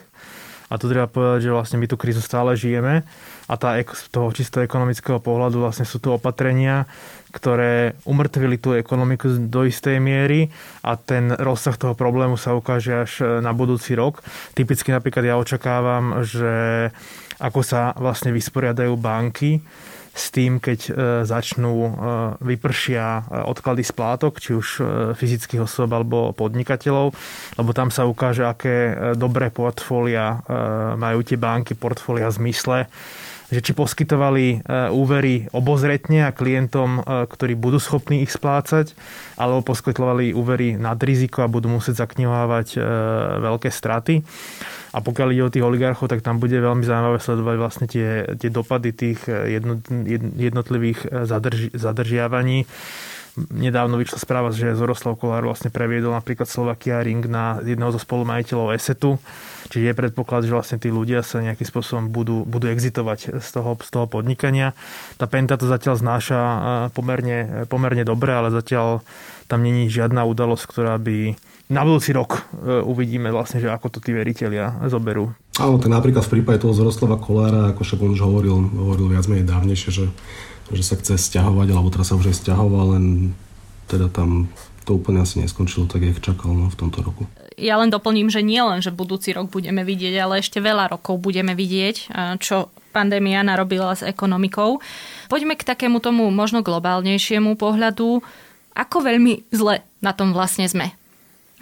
A 0.66 0.82
tu 0.82 0.90
treba 0.90 1.06
povedať, 1.06 1.46
že 1.46 1.54
vlastne 1.54 1.78
my 1.78 1.86
tú 1.86 1.94
krízu 1.94 2.26
stále 2.26 2.58
žijeme 2.58 3.06
a 3.46 3.54
tá, 3.54 3.78
z 3.78 4.10
toho 4.10 4.34
čisto 4.34 4.66
ekonomického 4.66 5.22
pohľadu 5.22 5.62
vlastne 5.62 5.86
sú 5.86 6.02
tu 6.02 6.10
opatrenia, 6.10 6.90
ktoré 7.36 8.00
umrtvili 8.08 8.56
tú 8.56 8.72
ekonomiku 8.72 9.52
do 9.52 9.68
istej 9.68 10.00
miery 10.00 10.48
a 10.80 10.96
ten 10.96 11.36
rozsah 11.36 11.76
toho 11.76 11.92
problému 11.92 12.40
sa 12.40 12.56
ukáže 12.56 12.94
až 12.96 13.12
na 13.44 13.52
budúci 13.52 13.92
rok. 14.00 14.24
Typicky 14.56 14.96
napríklad 14.96 15.28
ja 15.28 15.36
očakávam, 15.36 16.24
že 16.24 16.88
ako 17.44 17.60
sa 17.60 17.92
vlastne 18.00 18.32
vysporiadajú 18.32 18.96
banky 18.96 19.60
s 20.16 20.32
tým, 20.32 20.64
keď 20.64 20.80
e, 20.80 20.92
začnú 21.28 21.76
e, 21.76 21.92
vypršia 22.40 23.04
e, 23.04 23.22
odklady 23.52 23.84
splátok, 23.84 24.40
či 24.40 24.56
už 24.56 24.68
fyzických 25.20 25.68
osôb 25.68 25.92
alebo 25.92 26.32
podnikateľov, 26.32 27.12
lebo 27.60 27.72
tam 27.76 27.92
sa 27.92 28.08
ukáže, 28.08 28.48
aké 28.48 28.96
dobré 29.20 29.52
portfólia 29.52 30.40
majú 30.96 31.20
tie 31.20 31.36
banky, 31.36 31.76
portfólia 31.76 32.32
v 32.32 32.38
zmysle, 32.40 32.78
že 33.54 33.62
či 33.62 33.78
poskytovali 33.78 34.66
úvery 34.90 35.50
obozretne 35.54 36.26
a 36.26 36.34
klientom, 36.34 37.06
ktorí 37.06 37.54
budú 37.54 37.78
schopní 37.78 38.26
ich 38.26 38.34
splácať, 38.34 38.98
alebo 39.38 39.62
poskytovali 39.62 40.34
úvery 40.34 40.74
nad 40.78 40.98
riziko 40.98 41.46
a 41.46 41.52
budú 41.52 41.70
musieť 41.70 42.02
zaknihovávať 42.02 42.82
veľké 43.42 43.70
straty. 43.70 44.26
A 44.96 45.04
pokiaľ 45.04 45.28
ide 45.36 45.44
o 45.44 45.52
tých 45.52 45.68
oligarchov, 45.68 46.08
tak 46.08 46.24
tam 46.24 46.40
bude 46.40 46.56
veľmi 46.56 46.88
zaujímavé 46.88 47.20
sledovať 47.20 47.56
vlastne 47.60 47.86
tie, 47.86 48.24
tie 48.40 48.48
dopady 48.48 48.96
tých 48.96 49.28
jednotlivých 50.40 51.28
zadrži, 51.28 51.70
zadržiavaní. 51.76 52.64
Nedávno 53.52 54.00
vyšla 54.00 54.16
správa, 54.16 54.56
že 54.56 54.80
Zoroslav 54.80 55.20
Kolár 55.20 55.44
vlastne 55.44 55.68
previedol 55.68 56.16
napríklad 56.16 56.48
Slovakia 56.48 57.04
Ring 57.04 57.20
na 57.28 57.60
jedného 57.60 57.92
zo 57.92 58.00
spolumajiteľov 58.00 58.72
Esetu. 58.72 59.20
Čiže 59.70 59.92
je 59.92 59.98
predpoklad, 59.98 60.46
že 60.46 60.54
vlastne 60.54 60.78
tí 60.78 60.94
ľudia 60.94 61.26
sa 61.26 61.42
nejakým 61.42 61.66
spôsobom 61.66 62.14
budú, 62.14 62.46
budú 62.46 62.70
exitovať 62.70 63.42
z 63.42 63.50
toho, 63.50 63.78
z 63.82 63.90
toho 63.90 64.06
podnikania. 64.06 64.78
Tá 65.18 65.26
Penta 65.26 65.58
to 65.58 65.66
zatiaľ 65.66 65.98
znáša 65.98 66.40
eh, 66.40 66.60
pomerne, 66.94 67.66
pomerne 67.66 68.06
dobre, 68.06 68.32
ale 68.34 68.54
zatiaľ 68.54 69.02
tam 69.46 69.62
není 69.62 69.90
žiadna 69.90 70.26
udalosť, 70.26 70.66
ktorá 70.66 70.98
by 70.98 71.38
na 71.66 71.82
budúci 71.82 72.14
rok 72.14 72.46
e, 72.54 72.82
uvidíme 72.86 73.34
vlastne, 73.34 73.58
že 73.58 73.74
ako 73.74 73.98
to 73.98 74.00
tí 74.02 74.14
veriteľia 74.14 74.86
zoberú. 74.86 75.34
Áno, 75.58 75.82
tak 75.82 75.90
napríklad 75.90 76.22
v 76.22 76.34
prípade 76.38 76.62
toho 76.62 76.78
Zroslava 76.78 77.18
Kolára, 77.18 77.74
ako 77.74 77.82
však 77.82 78.00
on 78.06 78.14
už 78.14 78.22
hovoril, 78.22 78.58
hovoril 78.70 79.08
viac 79.10 79.26
menej 79.26 79.50
dávnejšie, 79.50 79.90
že, 79.90 80.06
že 80.70 80.84
sa 80.86 80.94
chce 80.94 81.18
stiahovať, 81.18 81.74
alebo 81.74 81.90
teraz 81.90 82.14
sa 82.14 82.18
už 82.18 82.30
aj 82.30 82.38
stiahoval, 82.38 82.98
len 82.98 83.34
teda 83.90 84.14
tam 84.14 84.50
to 84.86 84.94
úplne 84.94 85.26
asi 85.26 85.42
neskončilo 85.42 85.90
tak, 85.90 86.06
jak 86.06 86.22
čakal 86.22 86.54
no, 86.54 86.70
v 86.70 86.78
tomto 86.78 87.02
roku. 87.02 87.26
Ja 87.56 87.80
len 87.80 87.88
doplním, 87.88 88.28
že 88.28 88.44
nie 88.44 88.60
len, 88.60 88.84
že 88.84 88.92
budúci 88.92 89.32
rok 89.32 89.48
budeme 89.48 89.88
vidieť, 89.88 90.16
ale 90.20 90.44
ešte 90.44 90.60
veľa 90.60 90.92
rokov 90.92 91.24
budeme 91.24 91.56
vidieť, 91.56 92.12
čo 92.44 92.68
pandémia 92.92 93.48
narobila 93.48 93.96
s 93.96 94.04
ekonomikou. 94.04 94.84
Poďme 95.32 95.56
k 95.56 95.64
takému 95.64 96.04
tomu 96.04 96.28
možno 96.36 96.64
globálnejšiemu 96.64 97.56
pohľadu. 97.56 98.20
Ako 98.76 98.98
veľmi 99.00 99.48
zle 99.56 99.88
na 100.04 100.12
tom 100.12 100.36
vlastne 100.36 100.68
sme? 100.68 100.92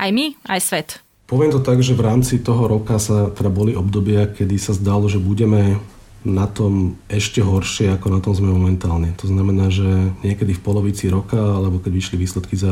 Aj 0.02 0.10
my, 0.10 0.34
aj 0.50 0.60
svet. 0.66 0.90
Poviem 1.30 1.54
to 1.54 1.62
tak, 1.62 1.82
že 1.86 1.94
v 1.94 2.06
rámci 2.06 2.42
toho 2.42 2.66
roka 2.66 2.98
sa 2.98 3.30
teda 3.30 3.54
boli 3.54 3.78
obdobia, 3.78 4.30
kedy 4.30 4.58
sa 4.58 4.74
zdalo, 4.74 5.06
že 5.06 5.22
budeme 5.22 5.78
na 6.24 6.48
tom 6.48 6.96
ešte 7.12 7.44
horšie, 7.44 7.94
ako 7.94 8.08
na 8.08 8.20
tom 8.24 8.34
sme 8.34 8.50
momentálne. 8.50 9.12
To 9.20 9.28
znamená, 9.28 9.68
že 9.70 10.14
niekedy 10.24 10.56
v 10.56 10.64
polovici 10.64 11.12
roka, 11.12 11.38
alebo 11.38 11.78
keď 11.84 11.92
vyšli 11.94 12.16
výsledky 12.18 12.56
za 12.58 12.72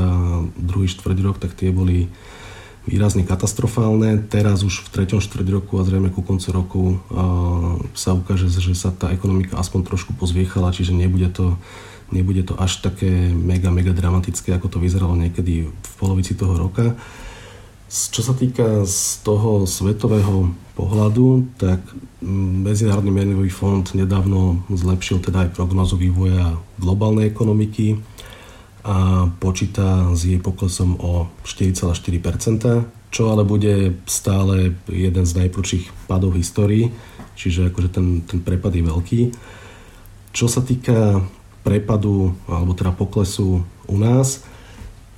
druhý 0.56 0.88
štvrť 0.88 1.18
rok, 1.22 1.38
tak 1.38 1.54
tie 1.54 1.70
boli 1.70 2.08
výrazne 2.86 3.26
katastrofálne. 3.26 4.22
Teraz 4.30 4.66
už 4.66 4.88
v 4.88 5.02
treťom 5.02 5.22
štvrť 5.22 5.48
roku 5.52 5.78
a 5.78 5.86
zrejme 5.86 6.10
ku 6.10 6.26
koncu 6.26 6.48
roku 6.50 6.84
sa 7.94 8.18
ukáže, 8.18 8.50
že 8.50 8.74
sa 8.74 8.90
tá 8.90 9.14
ekonomika 9.14 9.58
aspoň 9.58 9.86
trošku 9.86 10.18
pozviechala, 10.18 10.74
čiže 10.74 10.94
nebude 10.96 11.30
to 11.30 11.58
Nebude 12.12 12.44
to 12.44 12.60
až 12.60 12.84
také 12.84 13.08
mega, 13.32 13.72
mega 13.72 13.96
dramatické, 13.96 14.52
ako 14.52 14.68
to 14.68 14.78
vyzeralo 14.84 15.16
niekedy 15.16 15.72
v 15.72 15.94
polovici 15.96 16.36
toho 16.36 16.60
roka. 16.60 16.92
Čo 17.88 18.20
sa 18.20 18.36
týka 18.36 18.84
z 18.84 19.24
toho 19.24 19.64
svetového 19.64 20.52
pohľadu, 20.76 21.56
tak 21.56 21.80
Medzinárodný 22.68 23.16
menový 23.16 23.48
fond 23.48 23.88
nedávno 23.96 24.60
zlepšil 24.68 25.24
teda 25.24 25.48
aj 25.48 25.56
prognozu 25.56 25.96
vývoja 25.96 26.60
globálnej 26.78 27.32
ekonomiky 27.32 27.96
a 28.82 29.30
počíta 29.38 30.10
s 30.18 30.26
jej 30.26 30.42
poklesom 30.42 30.98
o 30.98 31.30
4,4%, 31.46 33.12
čo 33.12 33.24
ale 33.30 33.44
bude 33.46 33.94
stále 34.10 34.74
jeden 34.90 35.26
z 35.28 35.34
najprúčších 35.46 36.10
padov 36.10 36.34
histórii, 36.34 36.90
čiže 37.38 37.70
akože 37.70 37.90
ten, 37.94 38.26
ten 38.26 38.40
prepad 38.42 38.74
je 38.74 38.84
veľký. 38.84 39.22
Čo 40.32 40.48
sa 40.48 40.64
týka 40.64 41.22
prepadu 41.62 42.34
alebo 42.50 42.74
teda 42.74 42.96
poklesu 42.96 43.62
u 43.86 43.96
nás, 44.00 44.42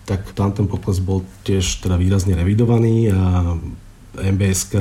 tak 0.04 0.36
tam 0.36 0.52
ten 0.52 0.68
pokles 0.68 1.00
bol 1.00 1.24
tiež 1.48 1.80
teda 1.80 1.96
výrazne 1.96 2.36
revidovaný 2.36 3.08
a 3.16 3.56
MBSK 4.20 4.76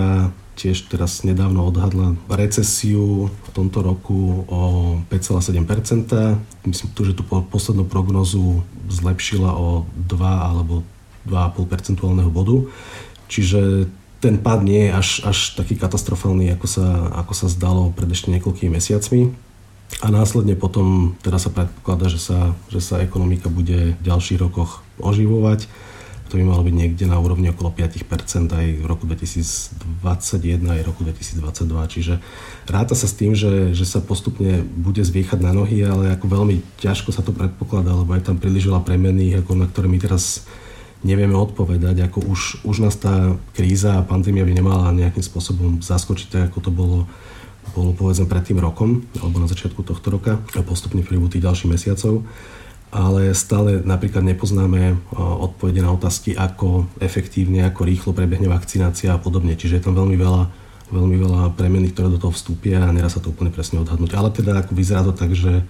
tiež 0.57 0.93
teraz 0.93 1.25
nedávno 1.25 1.65
odhadla 1.69 2.15
recesiu 2.29 3.33
v 3.33 3.49
tomto 3.57 3.81
roku 3.81 4.45
o 4.47 4.61
5,7%. 5.09 5.59
Myslím 6.69 6.89
že 6.93 7.17
tú 7.17 7.25
poslednú 7.25 7.89
prognozu 7.89 8.63
zlepšila 8.93 9.53
o 9.57 9.89
2 9.97 10.19
alebo 10.21 10.85
2,5 11.25 11.73
percentuálneho 11.73 12.31
bodu. 12.31 12.69
Čiže 13.33 13.89
ten 14.23 14.39
pad 14.39 14.63
nie 14.63 14.87
je 14.87 14.91
až, 14.95 15.09
až 15.27 15.39
taký 15.59 15.75
katastrofálny, 15.75 16.55
ako 16.55 16.67
sa, 16.71 16.87
ako 17.19 17.33
sa 17.35 17.47
zdalo 17.51 17.91
pred 17.91 18.07
ešte 18.07 18.31
niekoľkými 18.31 18.79
mesiacmi 18.79 19.35
a 20.01 20.09
následne 20.09 20.57
potom 20.57 21.19
teda 21.21 21.37
sa 21.37 21.53
predpokladá, 21.53 22.09
že 22.09 22.23
sa, 22.23 22.57
že 22.73 22.81
sa 22.81 23.05
ekonomika 23.05 23.53
bude 23.53 23.99
v 23.99 24.03
ďalších 24.03 24.41
rokoch 24.41 24.81
oživovať. 25.03 25.69
To 26.33 26.41
by 26.41 26.49
malo 26.49 26.65
byť 26.65 26.73
niekde 26.73 27.05
na 27.05 27.21
úrovni 27.21 27.53
okolo 27.53 27.69
5% 27.77 28.09
aj 28.49 28.67
v 28.81 28.85
roku 28.89 29.05
2021 29.05 30.65
aj 30.65 30.81
roku 30.81 31.05
2022. 31.05 31.93
Čiže 31.93 32.25
ráta 32.65 32.97
sa 32.97 33.05
s 33.05 33.13
tým, 33.13 33.37
že, 33.37 33.77
že 33.77 33.85
sa 33.85 34.01
postupne 34.01 34.65
bude 34.65 35.05
zviechať 35.05 35.45
na 35.45 35.53
nohy, 35.53 35.85
ale 35.85 36.17
ako 36.17 36.33
veľmi 36.33 36.81
ťažko 36.81 37.13
sa 37.13 37.21
to 37.21 37.37
predpokladá, 37.37 37.93
lebo 37.93 38.17
je 38.17 38.25
tam 38.25 38.41
príliš 38.41 38.65
veľa 38.65 38.81
premenných, 38.81 39.45
ako 39.45 39.61
na 39.61 39.69
ktoré 39.69 39.93
my 39.93 40.01
teraz 40.01 40.49
nevieme 41.05 41.37
odpovedať. 41.37 42.09
Ako 42.09 42.25
už, 42.25 42.65
už 42.65 42.81
nás 42.81 42.97
tá 42.97 43.37
kríza 43.53 44.01
a 44.01 44.07
pandémia 44.09 44.49
by 44.49 44.57
nemala 44.57 44.97
nejakým 44.97 45.21
spôsobom 45.21 45.85
zaskočiť, 45.85 46.29
tak 46.33 46.43
ako 46.49 46.59
to 46.65 46.73
bolo 46.73 46.99
bolo 47.73 47.95
povedzme 47.95 48.27
pred 48.27 48.43
tým 48.43 48.59
rokom, 48.59 49.07
alebo 49.17 49.39
na 49.39 49.49
začiatku 49.49 49.87
tohto 49.87 50.11
roka 50.11 50.43
a 50.59 50.61
postupne 50.67 51.01
tých 51.07 51.45
ďalších 51.45 51.71
mesiacov. 51.71 52.27
Ale 52.93 53.33
stále 53.33 53.81
napríklad 53.81 54.21
nepoznáme 54.21 55.01
odpovede 55.17 55.81
na 55.81 55.97
otázky, 55.97 56.37
ako 56.37 56.93
efektívne, 57.01 57.65
ako 57.65 57.89
rýchlo 57.89 58.13
prebehne 58.13 58.53
vakcinácia 58.53 59.17
a 59.17 59.19
podobne. 59.19 59.57
Čiže 59.57 59.81
je 59.81 59.85
tam 59.89 59.97
veľmi 59.97 60.13
veľa, 60.21 60.43
veľmi 60.93 61.17
veľa 61.17 61.41
premenných, 61.57 61.97
ktoré 61.97 62.13
do 62.13 62.21
toho 62.21 62.37
vstúpia 62.37 62.85
a 62.85 62.93
nedá 62.93 63.09
sa 63.09 63.25
to 63.25 63.33
úplne 63.33 63.49
presne 63.49 63.81
odhadnúť. 63.81 64.13
Ale 64.13 64.29
teda 64.29 64.61
ako 64.61 64.77
vyzerá 64.77 65.01
to 65.09 65.17
tak, 65.17 65.33
že 65.33 65.65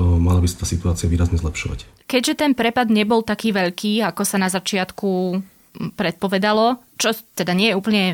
mala 0.00 0.40
by 0.40 0.48
sa 0.48 0.64
tá 0.64 0.66
situácia 0.66 1.12
výrazne 1.12 1.36
zlepšovať. 1.36 2.08
Keďže 2.08 2.40
ten 2.40 2.56
prepad 2.56 2.88
nebol 2.88 3.20
taký 3.20 3.52
veľký, 3.52 4.00
ako 4.08 4.24
sa 4.24 4.40
na 4.40 4.48
začiatku 4.48 5.44
predpovedalo, 5.72 6.80
čo 7.00 7.16
teda 7.34 7.56
nie 7.56 7.72
je 7.72 7.78
úplne, 7.78 8.04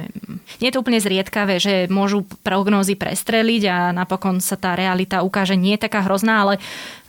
nie 0.63 0.69
je 0.71 0.75
to 0.75 0.83
úplne 0.83 1.03
zriedkavé, 1.03 1.59
že 1.59 1.75
môžu 1.91 2.23
prognózy 2.47 2.95
prestreliť 2.95 3.63
a 3.67 3.77
napokon 3.91 4.39
sa 4.39 4.55
tá 4.55 4.79
realita 4.79 5.27
ukáže 5.27 5.59
nie 5.59 5.75
je 5.75 5.85
taká 5.91 6.07
hrozná, 6.07 6.47
ale 6.47 6.55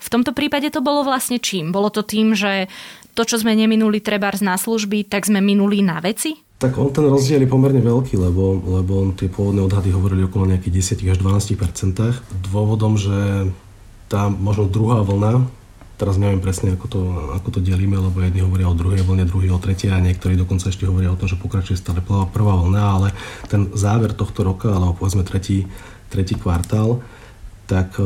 v 0.02 0.08
tomto 0.10 0.34
prípade 0.34 0.68
to 0.74 0.82
bolo 0.82 1.06
vlastne 1.06 1.38
čím? 1.38 1.70
Bolo 1.70 1.88
to 1.88 2.02
tým, 2.02 2.34
že 2.34 2.66
to, 3.14 3.22
čo 3.22 3.38
sme 3.38 3.54
neminuli 3.54 4.02
trebárs 4.02 4.42
na 4.42 4.58
služby, 4.58 5.06
tak 5.06 5.26
sme 5.26 5.38
minuli 5.38 5.82
na 5.82 6.02
veci? 6.02 6.38
Tak 6.60 6.76
on 6.76 6.92
ten 6.92 7.08
rozdiel 7.08 7.40
je 7.46 7.48
pomerne 7.48 7.80
veľký, 7.80 8.20
lebo, 8.20 8.60
lebo 8.80 9.16
tie 9.16 9.32
pôvodné 9.32 9.64
odhady 9.64 9.96
hovorili 9.96 10.28
okolo 10.28 10.50
nejakých 10.52 11.00
10 11.00 11.16
až 11.16 11.18
12% 11.24 12.52
Dôvodom, 12.52 13.00
že 13.00 13.48
tá 14.12 14.28
možno 14.28 14.68
druhá 14.68 15.00
vlna 15.00 15.59
Teraz 16.00 16.16
neviem 16.16 16.40
presne, 16.40 16.80
ako 16.80 16.86
to, 16.88 17.00
ako 17.36 17.48
to 17.52 17.60
delíme, 17.60 18.00
lebo 18.00 18.24
jedni 18.24 18.40
hovoria 18.40 18.72
o 18.72 18.72
druhej 18.72 19.04
vlne, 19.04 19.28
druhý 19.28 19.52
o 19.52 19.60
tretej 19.60 19.92
a 19.92 20.00
niektorí 20.00 20.32
dokonca 20.32 20.72
ešte 20.72 20.88
hovoria 20.88 21.12
o 21.12 21.20
tom, 21.20 21.28
že 21.28 21.36
pokračuje 21.36 21.76
stále 21.76 22.00
prvá 22.00 22.56
vlna, 22.56 22.80
ale 22.80 23.08
ten 23.52 23.68
záver 23.76 24.16
tohto 24.16 24.40
roka, 24.40 24.72
alebo 24.72 24.96
povedzme 24.96 25.28
tretí, 25.28 25.68
tretí 26.08 26.40
kvartál, 26.40 27.04
tak 27.68 28.00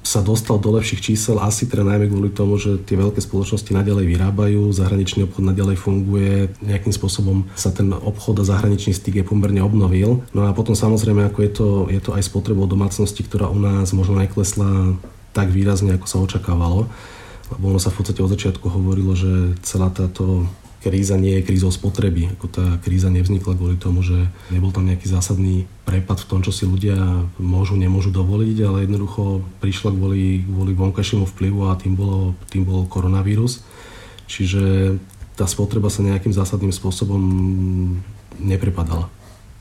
sa 0.00 0.26
dostal 0.26 0.58
do 0.58 0.74
lepších 0.74 1.12
čísel 1.12 1.38
asi 1.38 1.70
teda 1.70 1.86
najmä 1.86 2.10
kvôli 2.10 2.34
tomu, 2.34 2.58
že 2.58 2.82
tie 2.82 2.98
veľké 2.98 3.22
spoločnosti 3.22 3.70
nadalej 3.70 4.10
vyrábajú, 4.10 4.74
zahraničný 4.74 5.28
obchod 5.28 5.54
nadalej 5.54 5.78
funguje, 5.78 6.50
nejakým 6.64 6.90
spôsobom 6.90 7.46
sa 7.54 7.70
ten 7.70 7.94
obchod 7.94 8.42
a 8.42 8.48
zahraničný 8.48 8.90
styk 8.90 9.22
je 9.22 9.28
pomerne 9.28 9.62
obnovil. 9.62 10.24
No 10.34 10.48
a 10.48 10.56
potom 10.56 10.74
samozrejme, 10.74 11.30
ako 11.30 11.38
je 11.46 11.50
to, 11.52 11.68
je 11.94 12.00
to 12.02 12.10
aj 12.16 12.26
spotrebou 12.26 12.66
domácnosti, 12.66 13.22
ktorá 13.22 13.52
u 13.52 13.60
nás 13.60 13.94
možno 13.94 14.18
neklesla 14.18 14.98
tak 15.32 15.52
výrazne, 15.54 15.94
ako 15.96 16.06
sa 16.06 16.18
očakávalo. 16.22 16.90
Lebo 17.50 17.64
ono 17.74 17.82
sa 17.82 17.90
v 17.90 17.98
podstate 18.02 18.22
od 18.22 18.30
začiatku 18.30 18.66
hovorilo, 18.70 19.18
že 19.18 19.58
celá 19.66 19.90
táto 19.90 20.46
kríza 20.80 21.20
nie 21.20 21.38
je 21.38 21.46
krízou 21.46 21.68
spotreby. 21.68 22.32
Ako 22.38 22.46
tá 22.48 22.64
kríza 22.80 23.12
nevznikla 23.12 23.52
kvôli 23.52 23.76
tomu, 23.76 24.00
že 24.00 24.16
nebol 24.48 24.72
tam 24.72 24.88
nejaký 24.88 25.06
zásadný 25.06 25.68
prepad 25.84 26.24
v 26.24 26.28
tom, 26.30 26.40
čo 26.40 26.54
si 26.54 26.64
ľudia 26.64 26.96
môžu, 27.36 27.76
nemôžu 27.76 28.08
dovoliť, 28.14 28.56
ale 28.64 28.88
jednoducho 28.88 29.44
prišla 29.60 29.92
kvôli, 29.92 30.46
kvôli 30.48 30.72
vonkajšiemu 30.72 31.28
vplyvu 31.28 31.60
a 31.68 31.76
tým, 31.76 31.92
bolo, 31.98 32.32
tým 32.48 32.64
bol 32.64 32.88
koronavírus. 32.88 33.60
Čiže 34.24 34.96
tá 35.36 35.44
spotreba 35.44 35.92
sa 35.92 36.00
nejakým 36.00 36.32
zásadným 36.32 36.72
spôsobom 36.72 37.20
neprepadala. 38.40 39.12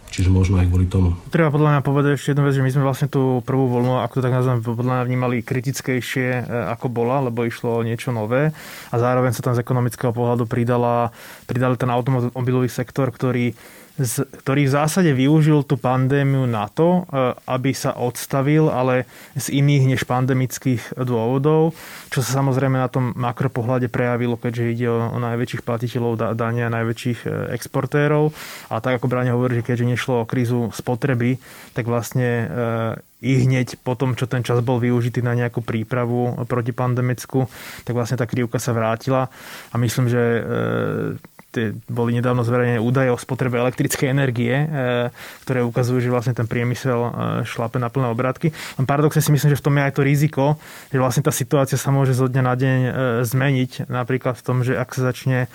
Čiže 0.09 0.33
možno 0.33 0.57
aj 0.57 0.67
kvôli 0.67 0.89
tomu. 0.89 1.13
Treba 1.29 1.53
podľa 1.53 1.77
mňa 1.77 1.81
povedať 1.85 2.11
ešte 2.17 2.33
jednu 2.33 2.43
vec, 2.49 2.57
že 2.57 2.65
my 2.65 2.71
sme 2.73 2.83
vlastne 2.83 3.07
tú 3.07 3.45
prvú 3.45 3.69
voľnu, 3.69 4.01
ako 4.01 4.19
to 4.19 4.25
tak 4.25 4.33
nazvem, 4.33 4.59
podľa 4.65 4.93
mňa 4.99 5.07
vnímali 5.07 5.45
kritickejšie, 5.45 6.27
e, 6.33 6.43
ako 6.73 6.89
bola, 6.89 7.21
lebo 7.29 7.45
išlo 7.45 7.77
o 7.77 7.85
niečo 7.85 8.09
nové 8.09 8.49
a 8.89 8.95
zároveň 8.97 9.37
sa 9.37 9.45
tam 9.45 9.53
z 9.53 9.61
ekonomického 9.61 10.09
pohľadu 10.09 10.49
pridala, 10.49 11.13
pridali 11.45 11.77
ten 11.77 11.93
automobilový 11.93 12.67
sektor, 12.73 13.13
ktorý 13.13 13.53
ktorý 13.99 14.67
v 14.67 14.75
zásade 14.75 15.11
využil 15.11 15.67
tú 15.67 15.75
pandémiu 15.75 16.47
na 16.47 16.71
to, 16.71 17.03
e, 17.03 17.35
aby 17.51 17.75
sa 17.75 17.91
odstavil, 17.99 18.71
ale 18.71 19.03
z 19.35 19.59
iných 19.59 19.83
než 19.95 20.01
pandemických 20.07 20.95
dôvodov, 21.03 21.75
čo 22.07 22.23
sa 22.23 22.39
samozrejme 22.39 22.79
na 22.79 22.87
tom 22.87 23.11
makropohľade 23.19 23.91
prejavilo, 23.91 24.39
keďže 24.39 24.63
ide 24.71 24.87
o, 24.87 24.97
o 25.11 25.17
najväčších 25.19 25.65
platiteľov 25.67 26.35
dania, 26.35 26.71
najväčších 26.71 27.19
e, 27.27 27.29
exportérov. 27.59 28.31
A 28.71 28.79
tak 28.79 29.03
ako 29.03 29.11
Bráňa 29.11 29.35
hovorí, 29.35 29.59
že 29.59 29.67
keďže 29.67 29.91
nešlo 29.91 30.23
o 30.23 30.29
krízu 30.29 30.71
spotreby, 30.71 31.35
tak 31.75 31.83
vlastne 31.83 32.29
e, 32.29 32.45
i 33.19 33.43
hneď 33.43 33.83
po 33.83 33.99
tom, 33.99 34.15
čo 34.15 34.31
ten 34.31 34.47
čas 34.47 34.63
bol 34.63 34.79
využitý 34.79 35.19
na 35.19 35.35
nejakú 35.35 35.59
prípravu 35.59 36.39
protipandemickú, 36.47 37.51
tak 37.83 37.91
vlastne 37.91 38.15
tá 38.15 38.23
krivka 38.23 38.63
sa 38.63 38.71
vrátila 38.71 39.27
a 39.71 39.75
myslím, 39.75 40.07
že 40.07 40.23
boli 41.89 42.13
nedávno 42.13 42.45
zverejnené 42.45 42.77
údaje 42.77 43.09
o 43.09 43.17
spotrebe 43.17 43.57
elektrickej 43.57 44.13
energie, 44.13 44.53
e, 44.53 44.65
ktoré 45.45 45.65
ukazujú, 45.65 45.97
že 45.97 46.13
vlastne 46.13 46.37
ten 46.37 46.45
priemysel 46.45 46.99
e, 47.01 47.11
šlape 47.49 47.81
na 47.81 47.89
plné 47.89 48.13
obrátky. 48.13 48.53
Paradoxne 48.85 49.25
si 49.25 49.33
myslím, 49.33 49.57
že 49.57 49.59
v 49.59 49.65
tom 49.65 49.77
je 49.77 49.83
aj 49.89 49.93
to 49.97 50.01
riziko, 50.05 50.43
že 50.93 51.01
vlastne 51.01 51.25
tá 51.25 51.33
situácia 51.33 51.77
sa 51.77 51.89
môže 51.89 52.13
zo 52.13 52.29
dňa 52.29 52.43
na 52.45 52.53
deň 52.53 52.79
e, 52.85 52.91
zmeniť. 53.25 53.89
Napríklad 53.89 54.37
v 54.37 54.45
tom, 54.45 54.61
že 54.61 54.77
ak 54.77 54.93
sa 54.93 55.09
začne 55.09 55.49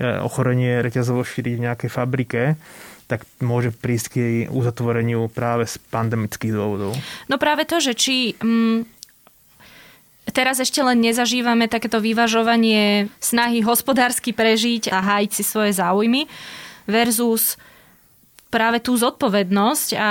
ochorenie 0.00 0.80
reťazovo 0.80 1.20
šíriť 1.20 1.60
v 1.60 1.64
nejakej 1.68 1.90
fabrike, 1.92 2.56
tak 3.04 3.26
môže 3.42 3.74
prísť 3.74 4.06
k 4.06 4.14
jej 4.16 4.38
uzatvoreniu 4.48 5.28
práve 5.28 5.68
z 5.68 5.76
pandemických 5.92 6.56
dôvodov. 6.56 6.96
No 7.28 7.36
práve 7.36 7.68
to, 7.68 7.82
že 7.82 7.92
či 7.98 8.32
mm, 8.38 8.99
Teraz 10.30 10.62
ešte 10.62 10.80
len 10.80 11.02
nezažívame 11.02 11.66
takéto 11.66 11.98
vyvažovanie 11.98 13.10
snahy 13.18 13.60
hospodársky 13.60 14.30
prežiť 14.30 14.90
a 14.94 15.02
hájiť 15.02 15.30
si 15.34 15.42
svoje 15.42 15.74
záujmy 15.74 16.30
versus 16.86 17.58
práve 18.50 18.82
tú 18.82 18.98
zodpovednosť 18.98 19.94
a, 19.94 20.02
a, 20.02 20.10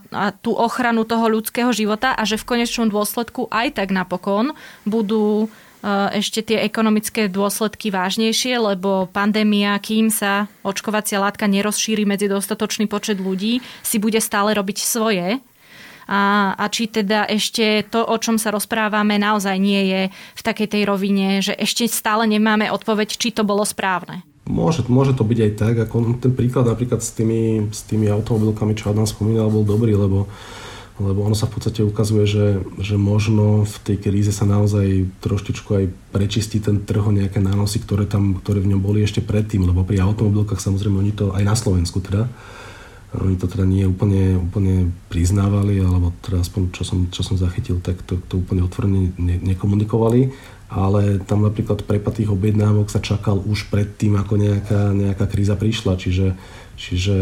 a 0.00 0.24
tú 0.32 0.56
ochranu 0.56 1.04
toho 1.04 1.28
ľudského 1.28 1.70
života 1.76 2.16
a 2.16 2.24
že 2.24 2.40
v 2.40 2.56
konečnom 2.56 2.88
dôsledku 2.88 3.52
aj 3.52 3.76
tak 3.76 3.92
napokon 3.92 4.56
budú 4.88 5.44
e, 5.44 5.46
ešte 6.16 6.40
tie 6.40 6.64
ekonomické 6.64 7.28
dôsledky 7.28 7.92
vážnejšie, 7.92 8.56
lebo 8.56 9.12
pandémia, 9.12 9.76
kým 9.76 10.08
sa 10.08 10.48
očkovacia 10.64 11.20
látka 11.20 11.44
nerozšíri 11.44 12.08
medzi 12.08 12.32
dostatočný 12.32 12.88
počet 12.88 13.20
ľudí, 13.20 13.60
si 13.84 14.00
bude 14.00 14.24
stále 14.24 14.56
robiť 14.56 14.80
svoje 14.80 15.44
a, 16.10 16.52
a 16.58 16.64
či 16.66 16.90
teda 16.90 17.30
ešte 17.30 17.86
to, 17.86 18.02
o 18.02 18.16
čom 18.18 18.34
sa 18.34 18.50
rozprávame, 18.50 19.14
naozaj 19.14 19.54
nie 19.62 19.86
je 19.86 20.02
v 20.10 20.42
takej 20.42 20.66
tej 20.66 20.82
rovine, 20.82 21.38
že 21.38 21.54
ešte 21.54 21.86
stále 21.86 22.26
nemáme 22.26 22.66
odpoveď, 22.74 23.14
či 23.14 23.30
to 23.30 23.46
bolo 23.46 23.62
správne. 23.62 24.26
Môže, 24.50 24.82
môže 24.90 25.14
to 25.14 25.22
byť 25.22 25.38
aj 25.38 25.52
tak, 25.54 25.74
ako 25.78 26.18
ten 26.18 26.34
príklad 26.34 26.66
napríklad 26.66 26.98
s 26.98 27.14
tými, 27.14 27.70
s 27.70 27.86
tými 27.86 28.10
automobilkami, 28.10 28.74
čo 28.74 28.90
Adam 28.90 29.06
spomínal, 29.06 29.54
bol 29.54 29.62
dobrý, 29.62 29.94
lebo 29.94 30.26
lebo 31.00 31.24
ono 31.24 31.32
sa 31.32 31.48
v 31.48 31.56
podstate 31.56 31.80
ukazuje, 31.80 32.28
že, 32.28 32.46
že 32.76 33.00
možno 33.00 33.64
v 33.64 33.76
tej 33.88 33.96
kríze 34.04 34.36
sa 34.36 34.44
naozaj 34.44 35.08
troštičku 35.24 35.70
aj 35.72 35.84
prečistí 36.12 36.60
ten 36.60 36.84
trh 36.84 37.00
o 37.00 37.08
nejaké 37.08 37.40
nánosy, 37.40 37.80
ktoré, 37.80 38.04
tam, 38.04 38.36
ktoré 38.36 38.60
v 38.60 38.76
ňom 38.76 38.84
boli 38.84 39.00
ešte 39.00 39.24
predtým, 39.24 39.64
lebo 39.64 39.80
pri 39.80 40.04
automobilkách 40.04 40.60
samozrejme 40.60 41.00
oni 41.00 41.12
to 41.16 41.32
aj 41.32 41.40
na 41.40 41.56
Slovensku 41.56 42.04
teda, 42.04 42.28
oni 43.10 43.34
to 43.34 43.50
teda 43.50 43.66
nie 43.66 43.82
úplne, 43.90 44.38
úplne 44.38 44.94
priznávali, 45.10 45.82
alebo 45.82 46.14
teda 46.22 46.46
aspoň 46.46 46.62
čo 46.70 46.82
som, 46.86 46.98
čo 47.10 47.26
som 47.26 47.34
zachytil, 47.34 47.82
tak 47.82 47.98
to, 48.06 48.22
to 48.30 48.38
úplne 48.38 48.62
otvorene 48.62 49.10
ne, 49.18 49.36
nekomunikovali. 49.42 50.30
Ale 50.70 51.18
tam 51.26 51.42
napríklad 51.42 51.82
prepad 51.82 52.22
tých 52.22 52.30
objednávok 52.30 52.86
sa 52.94 53.02
čakal 53.02 53.42
už 53.42 53.66
predtým, 53.74 54.14
ako 54.14 54.38
nejaká, 54.38 54.94
nejaká 54.94 55.26
kríza 55.26 55.58
prišla. 55.58 55.98
Čiže, 55.98 56.38
čiže 56.78 57.16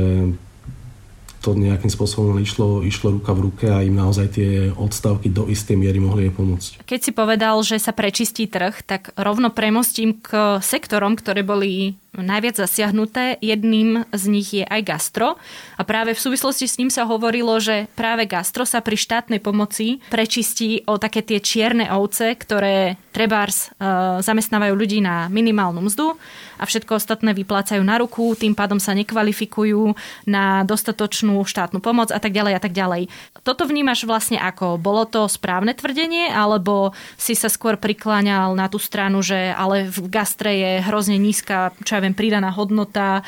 to 1.41 1.55
nejakým 1.57 1.89
spôsobom 1.89 2.37
išlo, 2.43 2.85
išlo 2.85 3.17
ruka 3.17 3.33
v 3.33 3.49
ruke 3.49 3.67
a 3.71 3.81
im 3.81 3.97
naozaj 3.97 4.37
tie 4.37 4.51
odstavky 4.75 5.31
do 5.31 5.49
istej 5.49 5.81
miery 5.81 5.97
mohli 6.03 6.29
aj 6.29 6.33
pomôcť. 6.35 6.71
Keď 6.85 7.01
si 7.01 7.13
povedal, 7.15 7.57
že 7.63 7.81
sa 7.81 7.95
prečistí 7.95 8.51
trh, 8.51 8.85
tak 8.85 9.15
rovno 9.17 9.55
premostím 9.55 10.19
k 10.19 10.59
sektorom, 10.61 11.15
ktoré 11.17 11.47
boli 11.47 11.97
najviac 12.23 12.59
zasiahnuté. 12.59 13.39
Jedným 13.39 14.05
z 14.11 14.25
nich 14.29 14.49
je 14.53 14.65
aj 14.67 14.83
gastro. 14.83 15.39
A 15.79 15.83
práve 15.83 16.15
v 16.15 16.21
súvislosti 16.21 16.67
s 16.67 16.79
ním 16.79 16.91
sa 16.91 17.07
hovorilo, 17.07 17.59
že 17.63 17.87
práve 17.95 18.27
gastro 18.27 18.67
sa 18.67 18.83
pri 18.83 18.99
štátnej 18.99 19.41
pomoci 19.43 20.03
prečistí 20.11 20.83
o 20.87 20.99
také 20.99 21.23
tie 21.23 21.39
čierne 21.39 21.91
ovce, 21.95 22.35
ktoré 22.35 22.99
trebárs 23.15 23.75
e, 23.75 23.83
zamestnávajú 24.23 24.75
ľudí 24.79 25.03
na 25.03 25.27
minimálnu 25.27 25.83
mzdu 25.83 26.15
a 26.59 26.65
všetko 26.67 26.99
ostatné 26.99 27.35
vyplácajú 27.35 27.83
na 27.83 27.99
ruku, 27.99 28.35
tým 28.35 28.55
pádom 28.55 28.83
sa 28.83 28.95
nekvalifikujú 28.95 29.95
na 30.27 30.63
dostatočnú 30.63 31.43
štátnu 31.43 31.79
pomoc 31.79 32.11
a 32.11 32.19
tak 32.19 32.35
ďalej 32.35 32.55
a 32.59 32.61
tak 32.61 32.75
ďalej. 32.75 33.11
Toto 33.47 33.67
vnímaš 33.67 34.07
vlastne 34.07 34.39
ako? 34.39 34.79
Bolo 34.79 35.07
to 35.07 35.31
správne 35.31 35.75
tvrdenie, 35.75 36.31
alebo 36.31 36.93
si 37.15 37.39
sa 37.39 37.47
skôr 37.51 37.79
prikláňal 37.79 38.55
na 38.59 38.67
tú 38.67 38.83
stranu, 38.83 39.23
že 39.23 39.55
ale 39.55 39.87
v 39.91 39.99
gastre 40.11 40.51
je 40.55 40.73
hrozne 40.87 41.17
nízka, 41.19 41.75
čo 41.87 41.99
ja 41.99 42.03
viem, 42.03 42.08
pridaná 42.13 42.53
hodnota, 42.53 43.27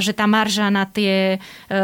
že 0.00 0.12
tá 0.12 0.24
marža 0.28 0.68
na 0.68 0.84
tie 0.84 1.36
e, 1.36 1.38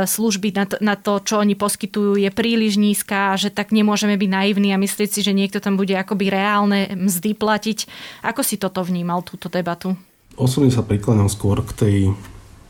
služby, 0.06 0.54
na 0.80 0.94
to, 0.96 1.20
čo 1.20 1.40
oni 1.40 1.56
poskytujú, 1.56 2.20
je 2.20 2.30
príliš 2.30 2.76
nízka, 2.76 3.34
že 3.36 3.50
tak 3.50 3.72
nemôžeme 3.74 4.14
byť 4.16 4.30
naivní 4.30 4.70
a 4.72 4.80
myslieť 4.80 5.10
si, 5.10 5.20
že 5.24 5.36
niekto 5.36 5.58
tam 5.58 5.76
bude 5.80 5.96
akoby 5.96 6.30
reálne 6.30 6.92
mzdy 6.94 7.36
platiť. 7.36 7.78
Ako 8.24 8.40
si 8.44 8.56
toto 8.56 8.84
vnímal, 8.84 9.24
túto 9.26 9.50
debatu? 9.50 9.96
Osobne 10.38 10.72
sa 10.72 10.86
prikladám 10.86 11.28
skôr 11.28 11.60
k 11.66 11.72
tej 11.76 11.96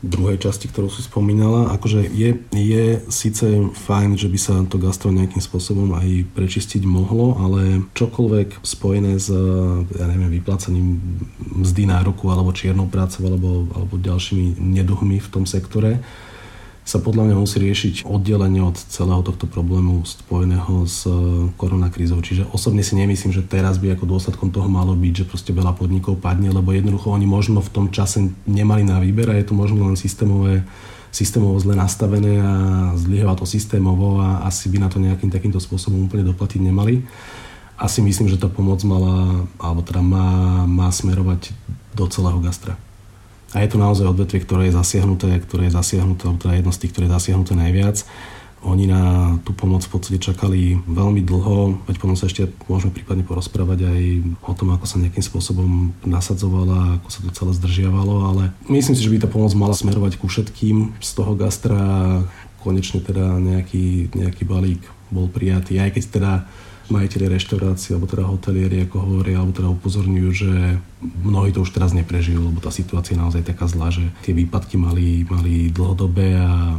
druhej 0.01 0.41
časti, 0.41 0.65
ktorú 0.65 0.89
si 0.89 1.05
spomínala. 1.05 1.69
Akože 1.77 2.09
je, 2.09 2.41
je 2.51 2.85
síce 3.07 3.45
fajn, 3.85 4.17
že 4.17 4.27
by 4.27 4.39
sa 4.41 4.53
to 4.65 4.81
gastro 4.81 5.13
nejakým 5.13 5.41
spôsobom 5.41 5.93
aj 5.93 6.25
prečistiť 6.33 6.81
mohlo, 6.89 7.37
ale 7.37 7.85
čokoľvek 7.93 8.65
spojené 8.65 9.21
s 9.21 9.29
ja 9.93 10.05
neviem, 10.09 10.41
vyplácaním 10.41 10.97
mzdy 11.61 11.85
nároku 11.85 12.33
alebo 12.33 12.49
čiernou 12.49 12.89
prácou 12.89 13.29
alebo, 13.29 13.69
alebo 13.77 14.01
ďalšími 14.01 14.57
neduhmi 14.57 15.21
v 15.21 15.29
tom 15.29 15.45
sektore, 15.45 16.01
sa 16.91 16.99
podľa 16.99 17.31
mňa 17.31 17.35
musí 17.39 17.55
riešiť 17.63 18.03
oddelenie 18.03 18.59
od 18.59 18.75
celého 18.75 19.23
tohto 19.23 19.47
problému 19.47 20.03
spojeného 20.03 20.83
s 20.83 21.07
e, 21.07 21.47
koronakrízou. 21.55 22.19
Čiže 22.19 22.51
osobne 22.51 22.83
si 22.83 22.99
nemyslím, 22.99 23.31
že 23.31 23.47
teraz 23.47 23.79
by 23.79 23.95
ako 23.95 24.11
dôsledkom 24.11 24.51
toho 24.51 24.67
malo 24.67 24.91
byť, 24.99 25.23
že 25.23 25.29
proste 25.31 25.55
veľa 25.55 25.71
podnikov 25.79 26.19
padne, 26.19 26.51
lebo 26.51 26.75
jednoducho 26.75 27.15
oni 27.15 27.23
možno 27.23 27.63
v 27.63 27.71
tom 27.71 27.87
čase 27.95 28.35
nemali 28.43 28.83
na 28.83 28.99
výber 28.99 29.31
a 29.31 29.39
je 29.39 29.47
to 29.47 29.55
možno 29.55 29.87
len 29.87 29.95
systémové 29.95 30.67
systémovo 31.11 31.59
zle 31.59 31.75
nastavené 31.75 32.39
a 32.39 32.53
zlyháva 32.95 33.35
to 33.35 33.43
systémovo 33.43 34.23
a 34.23 34.47
asi 34.47 34.71
by 34.71 34.79
na 34.79 34.87
to 34.87 34.95
nejakým 34.95 35.27
takýmto 35.27 35.59
spôsobom 35.59 36.07
úplne 36.07 36.23
doplatiť 36.23 36.63
nemali. 36.63 37.03
Asi 37.75 37.99
myslím, 37.99 38.31
že 38.31 38.39
tá 38.39 38.47
pomoc 38.47 38.79
mala, 38.87 39.43
alebo 39.59 39.83
teda 39.83 39.99
má, 39.99 40.63
má 40.63 40.87
smerovať 40.87 41.51
do 41.91 42.07
celého 42.07 42.39
gastra. 42.39 42.79
A 43.51 43.59
je 43.59 43.69
to 43.71 43.77
naozaj 43.77 44.07
odvetvie, 44.07 44.43
ktoré 44.47 44.71
je 44.71 44.77
zasiahnuté, 44.79 45.27
ktoré 45.43 45.67
je 45.67 45.75
zasiahnuté, 45.75 46.23
teda 46.39 46.55
jedno 46.55 46.71
z 46.71 46.79
tých, 46.85 46.91
ktoré 46.95 47.05
je 47.11 47.15
zasiahnuté 47.19 47.53
najviac. 47.55 48.07
Oni 48.61 48.85
na 48.85 49.35
tú 49.41 49.57
pomoc 49.57 49.81
v 49.81 49.91
podstate 49.97 50.21
čakali 50.21 50.77
veľmi 50.85 51.25
dlho, 51.25 51.81
veď 51.89 51.97
potom 51.97 52.13
sa 52.13 52.29
ešte 52.29 52.45
môžeme 52.69 52.93
prípadne 52.93 53.25
porozprávať 53.25 53.89
aj 53.89 54.01
o 54.45 54.53
tom, 54.53 54.69
ako 54.69 54.85
sa 54.85 55.01
nejakým 55.01 55.25
spôsobom 55.25 55.97
nasadzovala, 56.05 57.01
ako 57.01 57.09
sa 57.09 57.19
to 57.25 57.29
celé 57.33 57.51
zdržiavalo, 57.57 58.15
ale 58.29 58.43
myslím 58.69 58.93
si, 58.93 59.01
že 59.01 59.09
by 59.09 59.25
tá 59.25 59.29
pomoc 59.33 59.49
mala 59.57 59.73
smerovať 59.73 60.21
ku 60.21 60.29
všetkým 60.29 60.93
z 61.01 61.09
toho 61.17 61.33
gastra. 61.33 61.81
Konečne 62.61 63.01
teda 63.01 63.41
nejaký, 63.41 64.13
nejaký 64.13 64.45
balík 64.45 64.85
bol 65.09 65.25
prijatý, 65.25 65.81
aj 65.81 65.97
keď 65.97 66.03
teda 66.13 66.31
majiteľi 66.91 67.31
reštaurácií 67.31 67.95
alebo 67.95 68.11
teda 68.11 68.27
hotelieri, 68.27 68.83
ako 68.85 68.97
hovoria, 68.99 69.39
alebo 69.39 69.55
teda 69.55 69.69
upozorňujú, 69.71 70.29
že 70.35 70.51
mnohí 71.23 71.55
to 71.55 71.63
už 71.63 71.71
teraz 71.71 71.95
neprežijú, 71.95 72.51
lebo 72.51 72.59
tá 72.59 72.69
situácia 72.69 73.15
je 73.15 73.21
naozaj 73.23 73.47
taká 73.47 73.65
zlá, 73.71 73.89
že 73.89 74.03
tie 74.27 74.35
výpadky 74.35 74.75
mali, 74.75 75.23
mali 75.25 75.71
dlhodobé 75.71 76.35
a 76.35 76.77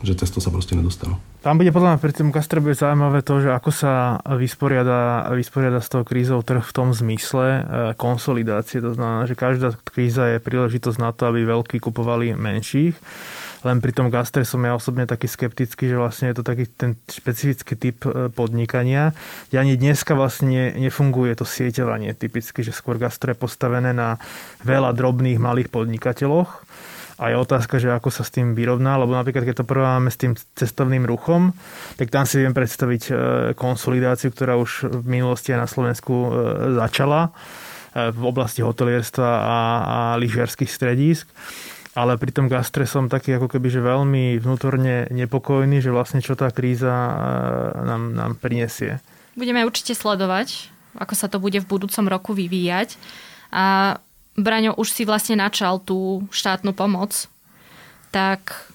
že 0.00 0.16
cez 0.16 0.32
to 0.32 0.40
sa 0.40 0.48
proste 0.48 0.72
nedostanú. 0.72 1.20
Tam 1.44 1.60
bude 1.60 1.72
podľa 1.72 1.96
mňa 1.96 2.00
pri 2.00 2.12
tom 2.12 2.32
gastre 2.32 2.60
bude 2.60 2.76
zaujímavé 2.76 3.20
to, 3.20 3.40
že 3.40 3.52
ako 3.52 3.70
sa 3.72 4.20
vysporiada, 4.24 5.28
vysporiada 5.32 5.80
s 5.80 5.92
tou 5.92 6.04
krízou 6.04 6.40
trh 6.40 6.64
v 6.64 6.72
tom 6.72 6.92
zmysle 6.92 7.46
e, 7.48 7.62
konsolidácie. 7.96 8.80
To 8.80 8.96
znamená, 8.96 9.28
že 9.28 9.36
každá 9.36 9.76
kríza 9.84 10.36
je 10.36 10.38
príležitosť 10.40 10.98
na 11.00 11.12
to, 11.12 11.28
aby 11.28 11.44
veľkí 11.44 11.80
kupovali 11.80 12.32
menších. 12.36 12.96
Len 13.60 13.76
pri 13.84 13.92
tom 13.92 14.08
gastre 14.08 14.40
som 14.48 14.64
ja 14.64 14.72
osobne 14.72 15.04
taký 15.04 15.28
skeptický, 15.28 15.92
že 15.92 16.00
vlastne 16.00 16.32
je 16.32 16.40
to 16.40 16.44
taký 16.44 16.64
ten 16.64 16.96
špecifický 17.04 17.76
typ 17.76 17.98
e, 18.08 18.32
podnikania, 18.32 19.12
kde 19.52 19.56
ani 19.60 19.74
dneska 19.76 20.16
vlastne 20.16 20.72
nefunguje 20.80 21.36
to 21.36 21.44
sieťovanie 21.44 22.16
typicky, 22.16 22.64
že 22.64 22.72
skôr 22.72 22.96
gastro 22.96 23.36
je 23.36 23.38
postavené 23.38 23.92
na 23.92 24.16
veľa 24.64 24.96
drobných 24.96 25.36
malých 25.36 25.68
podnikateľoch 25.68 26.64
a 27.20 27.24
je 27.28 27.36
otázka, 27.36 27.76
že 27.76 27.92
ako 27.92 28.08
sa 28.08 28.24
s 28.24 28.32
tým 28.32 28.56
vyrovná, 28.56 28.96
lebo 28.96 29.12
napríklad 29.12 29.44
keď 29.44 29.60
to 29.60 29.68
porovnáme 29.68 30.08
s 30.08 30.16
tým 30.16 30.32
cestovným 30.56 31.04
ruchom, 31.04 31.52
tak 32.00 32.08
tam 32.08 32.24
si 32.24 32.40
viem 32.40 32.56
predstaviť 32.56 33.02
e, 33.08 33.12
konsolidáciu, 33.52 34.32
ktorá 34.32 34.56
už 34.56 34.88
v 34.88 35.20
minulosti 35.20 35.52
aj 35.52 35.60
na 35.60 35.68
Slovensku 35.68 36.14
e, 36.16 36.28
začala 36.80 37.36
v 37.90 38.22
oblasti 38.22 38.62
hotelierstva 38.62 39.26
a, 39.26 39.58
a 39.82 39.98
lyžiarských 40.14 40.70
stredísk. 40.70 41.26
Ale 41.98 42.14
pri 42.14 42.30
tom 42.30 42.46
gastre 42.46 42.86
som 42.86 43.10
taký 43.10 43.34
ako 43.34 43.50
keby, 43.50 43.66
že 43.66 43.82
veľmi 43.82 44.38
vnútorne 44.38 45.10
nepokojný, 45.10 45.82
že 45.82 45.90
vlastne 45.90 46.22
čo 46.22 46.38
tá 46.38 46.54
kríza 46.54 46.94
nám, 47.74 48.14
nám 48.14 48.32
prinesie. 48.38 49.02
Budeme 49.34 49.66
určite 49.66 49.98
sledovať, 49.98 50.70
ako 50.94 51.14
sa 51.18 51.26
to 51.26 51.42
bude 51.42 51.58
v 51.58 51.66
budúcom 51.66 52.06
roku 52.06 52.30
vyvíjať. 52.30 52.94
A 53.50 53.98
Braňo 54.38 54.78
už 54.78 54.94
si 54.94 55.02
vlastne 55.02 55.34
načal 55.34 55.82
tú 55.82 56.22
štátnu 56.30 56.70
pomoc, 56.72 57.26
tak 58.14 58.70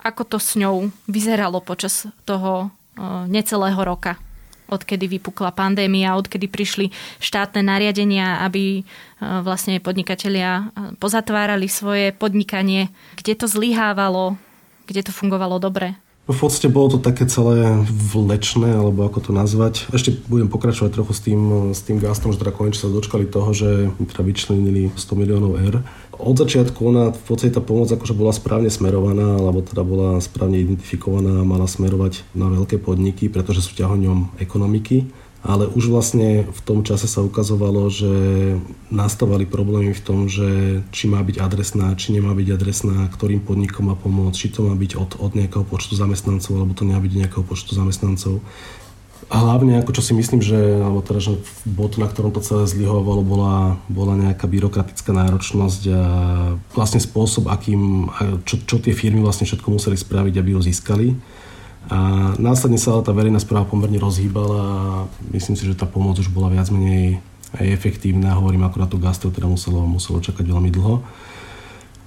ako 0.00 0.24
to 0.24 0.38
s 0.40 0.56
ňou 0.56 0.88
vyzeralo 1.04 1.60
počas 1.60 2.08
toho 2.24 2.72
necelého 3.28 3.76
roka? 3.84 4.16
Odkedy 4.66 5.06
vypukla 5.06 5.50
pandémia, 5.54 6.18
odkedy 6.18 6.46
prišli 6.50 6.90
štátne 7.18 7.62
nariadenia, 7.62 8.42
aby 8.46 8.86
vlastne 9.20 9.78
podnikatelia 9.82 10.70
pozatvárali 11.02 11.70
svoje 11.70 12.14
podnikanie. 12.14 12.90
Kde 13.18 13.34
to 13.34 13.46
zlyhávalo? 13.50 14.38
Kde 14.86 15.06
to 15.06 15.12
fungovalo 15.14 15.58
dobre? 15.58 15.98
V 16.26 16.34
podstate 16.34 16.66
bolo 16.66 16.90
to 16.90 16.98
také 16.98 17.22
celé 17.30 17.86
vlečné, 17.86 18.74
alebo 18.74 19.06
ako 19.06 19.30
to 19.30 19.30
nazvať. 19.30 19.86
Ešte 19.94 20.10
budem 20.26 20.50
pokračovať 20.50 20.90
trochu 20.90 21.12
s 21.14 21.20
tým, 21.22 21.40
s 21.70 21.86
tým 21.86 22.02
gastom, 22.02 22.34
že 22.34 22.42
teda 22.42 22.50
konečne 22.50 22.90
sa 22.90 22.90
dočkali 22.90 23.30
toho, 23.30 23.54
že 23.54 23.94
teda 23.94 24.26
vyčlenili 24.26 24.90
100 24.90 25.06
miliónov 25.14 25.54
eur. 25.62 25.86
Od 26.18 26.34
začiatku 26.34 26.82
ona 26.82 27.14
v 27.14 27.22
podstate 27.30 27.54
tá 27.54 27.62
pomoc 27.62 27.94
akože 27.94 28.18
bola 28.18 28.34
správne 28.34 28.74
smerovaná, 28.74 29.38
alebo 29.38 29.62
teda 29.62 29.86
bola 29.86 30.18
správne 30.18 30.58
identifikovaná, 30.66 31.46
mala 31.46 31.70
smerovať 31.70 32.26
na 32.34 32.50
veľké 32.50 32.82
podniky, 32.82 33.30
pretože 33.30 33.62
sú 33.62 33.78
ťahoňom 33.78 34.42
ekonomiky 34.42 35.06
ale 35.46 35.70
už 35.70 35.94
vlastne 35.94 36.42
v 36.42 36.60
tom 36.66 36.82
čase 36.82 37.06
sa 37.06 37.22
ukazovalo, 37.22 37.86
že 37.86 38.12
nastávali 38.90 39.46
problémy 39.46 39.94
v 39.94 40.02
tom, 40.02 40.26
že 40.26 40.82
či 40.90 41.06
má 41.06 41.22
byť 41.22 41.38
adresná, 41.38 41.94
či 41.94 42.18
nemá 42.18 42.34
byť 42.34 42.48
adresná, 42.50 43.06
ktorým 43.14 43.46
podnikom 43.46 43.86
má 43.86 43.94
pomôcť, 43.94 44.34
či 44.34 44.50
to 44.50 44.66
má 44.66 44.74
byť 44.74 44.98
od, 44.98 45.10
od 45.22 45.32
nejakého 45.38 45.62
počtu 45.62 45.94
zamestnancov, 45.94 46.50
alebo 46.50 46.74
to 46.74 46.82
nemá 46.82 46.98
byť 46.98 47.12
nejakého 47.14 47.46
počtu 47.46 47.78
zamestnancov. 47.78 48.42
A 49.26 49.42
hlavne, 49.42 49.78
ako 49.82 49.90
čo 49.94 50.02
si 50.06 50.14
myslím, 50.14 50.38
že, 50.38 50.58
alebo 50.82 51.02
teda, 51.02 51.18
že 51.18 51.32
bod, 51.66 51.98
na 51.98 52.06
ktorom 52.06 52.30
to 52.30 52.42
celé 52.42 52.66
zlyhovalo, 52.66 53.22
bola, 53.26 53.74
bola 53.90 54.14
nejaká 54.14 54.46
byrokratická 54.46 55.10
náročnosť 55.10 55.82
a 55.90 56.02
vlastne 56.74 57.02
spôsob, 57.02 57.50
akým, 57.50 58.06
čo, 58.46 58.62
čo 58.66 58.78
tie 58.78 58.94
firmy 58.94 59.22
vlastne 59.22 59.46
všetko 59.46 59.66
museli 59.66 59.98
spraviť, 59.98 60.34
aby 60.42 60.50
ho 60.54 60.62
získali. 60.62 61.14
A 61.86 62.34
následne 62.42 62.82
sa 62.82 62.98
tá 63.02 63.14
verejná 63.14 63.38
správa 63.38 63.68
pomerne 63.70 64.02
rozhýbala 64.02 64.58
a 64.58 64.74
myslím 65.30 65.54
si, 65.54 65.62
že 65.66 65.78
tá 65.78 65.86
pomoc 65.86 66.18
už 66.18 66.34
bola 66.34 66.50
viac 66.50 66.66
menej 66.74 67.22
aj 67.54 67.66
efektívna. 67.70 68.34
Hovorím 68.34 68.66
akurát 68.66 68.90
to 68.90 68.98
gastro, 68.98 69.30
teda 69.30 69.46
muselo, 69.46 69.86
muselo 69.86 70.18
čakať 70.18 70.42
veľmi 70.42 70.70
dlho. 70.74 71.06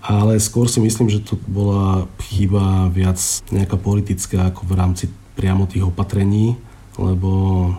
Ale 0.04 0.39
skôr 0.39 0.68
si 0.68 0.84
myslím, 0.84 1.08
že 1.08 1.24
to 1.24 1.39
bola 1.48 2.08
chyba 2.32 2.92
viac 2.92 3.20
nejaká 3.52 3.76
politická 3.80 4.52
ako 4.52 4.68
v 4.68 4.74
rámci 4.76 5.06
priamo 5.36 5.63
tých 5.68 5.88
opatrení, 5.88 6.60
lebo 7.00 7.30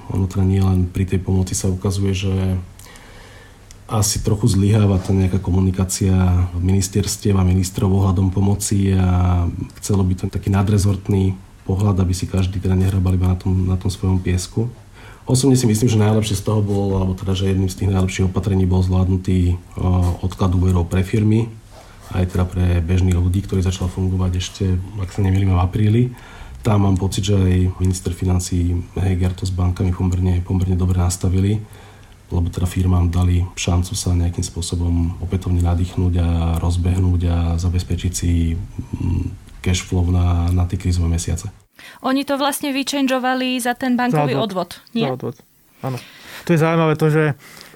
ono 0.09 0.25
teda 0.25 0.45
nie 0.45 0.65
len 0.65 0.89
pri 0.89 1.05
tej 1.05 1.21
pomoci 1.21 1.53
sa 1.53 1.69
ukazuje, 1.69 2.13
že 2.17 2.33
asi 3.91 4.23
trochu 4.23 4.47
zlyháva 4.47 5.03
tá 5.03 5.11
nejaká 5.11 5.43
komunikácia 5.43 6.15
ministerstiev 6.57 7.35
a 7.37 7.45
ministrov 7.45 7.91
ohľadom 7.91 8.31
pomoci 8.31 8.95
a 8.95 9.45
chcelo 9.83 10.07
by 10.07 10.15
to 10.15 10.25
taký 10.31 10.49
nadrezortný 10.49 11.35
pohľad, 11.71 12.03
aby 12.03 12.11
si 12.11 12.27
každý 12.27 12.59
teda 12.59 12.75
nehrabal 12.75 13.15
iba 13.15 13.31
na 13.31 13.39
tom, 13.39 13.55
na 13.71 13.79
tom 13.79 13.87
svojom 13.87 14.19
piesku. 14.19 14.67
Osobne 15.31 15.55
si 15.55 15.71
myslím, 15.71 15.87
že 15.87 16.03
najlepšie 16.03 16.43
z 16.43 16.43
toho 16.43 16.59
bol, 16.59 16.99
alebo 16.99 17.15
teda, 17.15 17.39
že 17.39 17.55
jedným 17.55 17.71
z 17.71 17.79
tých 17.79 17.93
najlepších 17.95 18.27
opatrení 18.27 18.67
bol 18.67 18.83
zvládnutý 18.83 19.55
odklad 20.27 20.51
úverov 20.59 20.91
pre 20.91 21.07
firmy, 21.07 21.47
aj 22.11 22.35
teda 22.35 22.45
pre 22.51 22.67
bežných 22.83 23.15
ľudí, 23.15 23.47
ktorý 23.47 23.63
začal 23.63 23.87
fungovať 23.87 24.33
ešte, 24.43 24.65
ak 24.99 25.15
sa 25.15 25.23
nemýlim, 25.23 25.55
v 25.55 25.63
apríli. 25.63 26.03
Tam 26.67 26.83
mám 26.83 26.99
pocit, 26.99 27.31
že 27.31 27.39
aj 27.39 27.79
minister 27.79 28.11
financí 28.11 28.75
Heger 28.99 29.31
to 29.39 29.47
s 29.47 29.55
bankami 29.55 29.95
pomerne, 29.95 30.43
pomerne 30.43 30.75
dobre 30.75 30.99
nastavili, 30.99 31.63
lebo 32.35 32.51
teda 32.51 32.67
firmám 32.67 33.15
dali 33.15 33.47
šancu 33.55 33.95
sa 33.95 34.11
nejakým 34.19 34.43
spôsobom 34.43 35.23
opätovne 35.23 35.63
nadýchnuť 35.63 36.15
a 36.19 36.29
rozbehnúť 36.59 37.21
a 37.31 37.37
zabezpečiť 37.55 38.13
si 38.13 38.59
cash 39.61 39.85
flow 39.85 40.09
na, 40.09 40.49
na 40.51 40.65
tie 40.67 40.81
krizové 40.81 41.13
mesiace. 41.13 41.53
Oni 42.05 42.25
to 42.25 42.37
vlastne 42.37 42.73
vyčenžovali 42.73 43.57
za 43.61 43.73
ten 43.77 43.97
bankový 43.97 44.37
za 44.37 44.41
odvod. 44.41 44.71
odvod, 44.77 44.97
nie? 44.97 45.07
Za 45.09 45.15
odvod, 45.17 45.37
áno. 45.85 45.99
To 46.49 46.57
je 46.57 46.63
zaujímavé 46.65 46.95
to, 46.97 47.07
že 47.13 47.25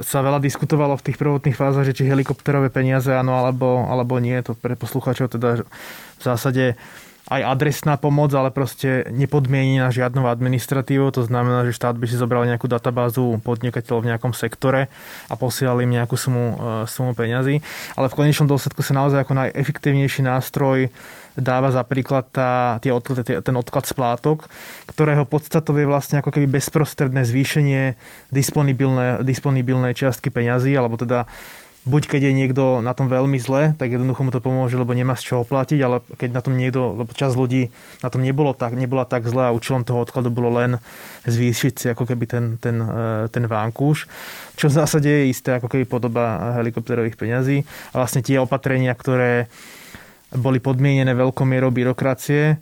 sa 0.00 0.24
veľa 0.24 0.40
diskutovalo 0.40 0.96
v 0.96 1.04
tých 1.04 1.20
prvotných 1.20 1.56
fázach, 1.56 1.84
že 1.84 1.96
či 1.96 2.08
helikopterové 2.08 2.72
peniaze 2.72 3.12
áno 3.12 3.36
alebo, 3.36 3.84
alebo 3.84 4.16
nie. 4.16 4.36
To 4.40 4.56
pre 4.56 4.72
poslucháčov 4.74 5.36
teda 5.36 5.62
v 6.18 6.22
zásade 6.24 6.74
aj 7.24 7.40
adresná 7.40 7.96
pomoc, 7.96 8.36
ale 8.36 8.52
proste 8.52 9.08
nepodmienená 9.08 9.88
žiadnou 9.88 10.28
administratívou. 10.28 11.08
To 11.16 11.24
znamená, 11.24 11.64
že 11.64 11.72
štát 11.72 11.96
by 11.96 12.04
si 12.04 12.20
zobral 12.20 12.44
nejakú 12.44 12.68
databázu 12.68 13.40
podnikateľov 13.40 14.04
v 14.04 14.08
nejakom 14.12 14.36
sektore 14.36 14.92
a 15.32 15.34
posielal 15.36 15.80
im 15.80 15.88
nejakú 15.88 16.20
sumu, 16.20 16.44
e, 16.52 16.56
sumu 16.84 17.16
peňazí. 17.16 17.64
Ale 17.96 18.12
v 18.12 18.16
konečnom 18.20 18.44
dôsledku 18.44 18.84
sa 18.84 18.92
naozaj 18.92 19.24
ako 19.24 19.40
najefektívnejší 19.40 20.20
nástroj 20.20 20.92
dáva 21.34 21.74
za 21.74 21.82
príklad 21.82 22.30
tá, 22.30 22.78
tie 22.78 22.94
odklad, 22.94 23.26
ten 23.26 23.56
odklad 23.58 23.84
splátok, 23.86 24.46
ktorého 24.90 25.26
podstatou 25.26 25.74
je 25.74 25.86
vlastne 25.86 26.22
ako 26.22 26.30
keby 26.30 26.58
bezprostredné 26.58 27.26
zvýšenie 27.26 27.98
disponibilné, 28.30 29.22
disponibilnej 29.22 29.94
čiastky 29.98 30.30
peňazí, 30.30 30.74
alebo 30.74 30.94
teda 30.94 31.26
buď 31.84 32.16
keď 32.16 32.20
je 32.24 32.32
niekto 32.32 32.64
na 32.80 32.96
tom 32.96 33.12
veľmi 33.12 33.36
zle, 33.36 33.76
tak 33.76 33.92
jednoducho 33.92 34.24
mu 34.24 34.32
to 34.32 34.40
pomôže, 34.40 34.80
lebo 34.80 34.96
nemá 34.96 35.20
z 35.20 35.32
čoho 35.32 35.44
platiť, 35.44 35.78
ale 35.84 36.00
keď 36.16 36.30
na 36.32 36.40
tom 36.40 36.56
niekto, 36.56 37.04
lebo 37.04 37.12
čas 37.12 37.36
ľudí 37.36 37.68
na 38.00 38.08
tom 38.08 38.24
nebolo 38.24 38.56
tak, 38.56 38.72
nebola 38.72 39.04
tak 39.04 39.28
zle 39.28 39.52
a 39.52 39.54
účelom 39.54 39.84
toho 39.84 40.00
odkladu 40.00 40.32
bolo 40.32 40.48
len 40.56 40.80
zvýšiť 41.28 41.74
si 41.76 41.86
ako 41.92 42.08
keby 42.08 42.24
ten, 42.24 42.44
ten, 42.56 42.80
e, 42.80 43.28
ten 43.28 43.44
vánkúš, 43.44 44.08
čo 44.56 44.72
v 44.72 44.76
zásade 44.80 45.12
je 45.12 45.28
isté 45.28 45.60
ako 45.60 45.68
keby 45.68 45.84
podoba 45.84 46.56
helikopterových 46.56 47.20
peňazí. 47.20 47.68
A 47.92 48.00
vlastne 48.00 48.24
tie 48.24 48.40
opatrenia, 48.40 48.96
ktoré 48.96 49.52
boli 50.34 50.58
podmienené 50.58 51.14
veľkou 51.14 51.46
mierou 51.46 51.70
byrokracie, 51.70 52.58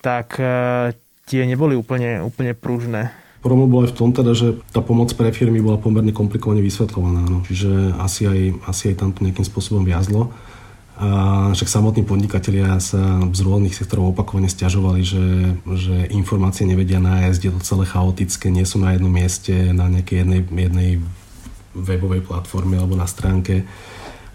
tak 0.00 0.40
e, 0.40 0.92
tie 1.28 1.42
neboli 1.44 1.76
úplne, 1.76 2.24
úplne 2.24 2.56
pružné. 2.56 3.12
Problém 3.40 3.72
bol 3.72 3.88
aj 3.88 3.96
v 3.96 3.96
tom 3.96 4.10
teda, 4.12 4.36
že 4.36 4.60
tá 4.68 4.84
pomoc 4.84 5.16
pre 5.16 5.32
firmy 5.32 5.64
bola 5.64 5.80
pomerne 5.80 6.12
komplikovane 6.12 6.60
vysvetľovaná. 6.60 7.24
No. 7.24 7.40
Čiže 7.48 7.96
asi 7.96 8.28
aj, 8.28 8.40
asi 8.68 8.92
aj 8.92 8.96
tam 9.00 9.16
to 9.16 9.24
nejakým 9.24 9.48
spôsobom 9.48 9.80
viazlo. 9.80 10.28
A 11.00 11.48
však 11.56 11.64
samotní 11.64 12.04
podnikatelia 12.04 12.76
sa 12.76 13.24
z 13.32 13.40
rôznych 13.40 13.72
sektorov 13.72 14.12
opakovane 14.12 14.52
stiažovali, 14.52 15.00
že, 15.00 15.56
že 15.72 15.96
informácie 16.12 16.68
nevedia 16.68 17.00
nájsť, 17.00 17.40
je 17.40 17.52
to 17.56 17.60
celé 17.64 17.88
chaotické, 17.88 18.52
nie 18.52 18.68
sú 18.68 18.76
na 18.84 18.92
jednom 18.92 19.08
mieste, 19.08 19.72
na 19.72 19.88
nejakej 19.88 20.28
jednej, 20.28 20.40
jednej 20.44 20.90
webovej 21.72 22.20
platforme 22.20 22.76
alebo 22.76 23.00
na 23.00 23.08
stránke 23.08 23.64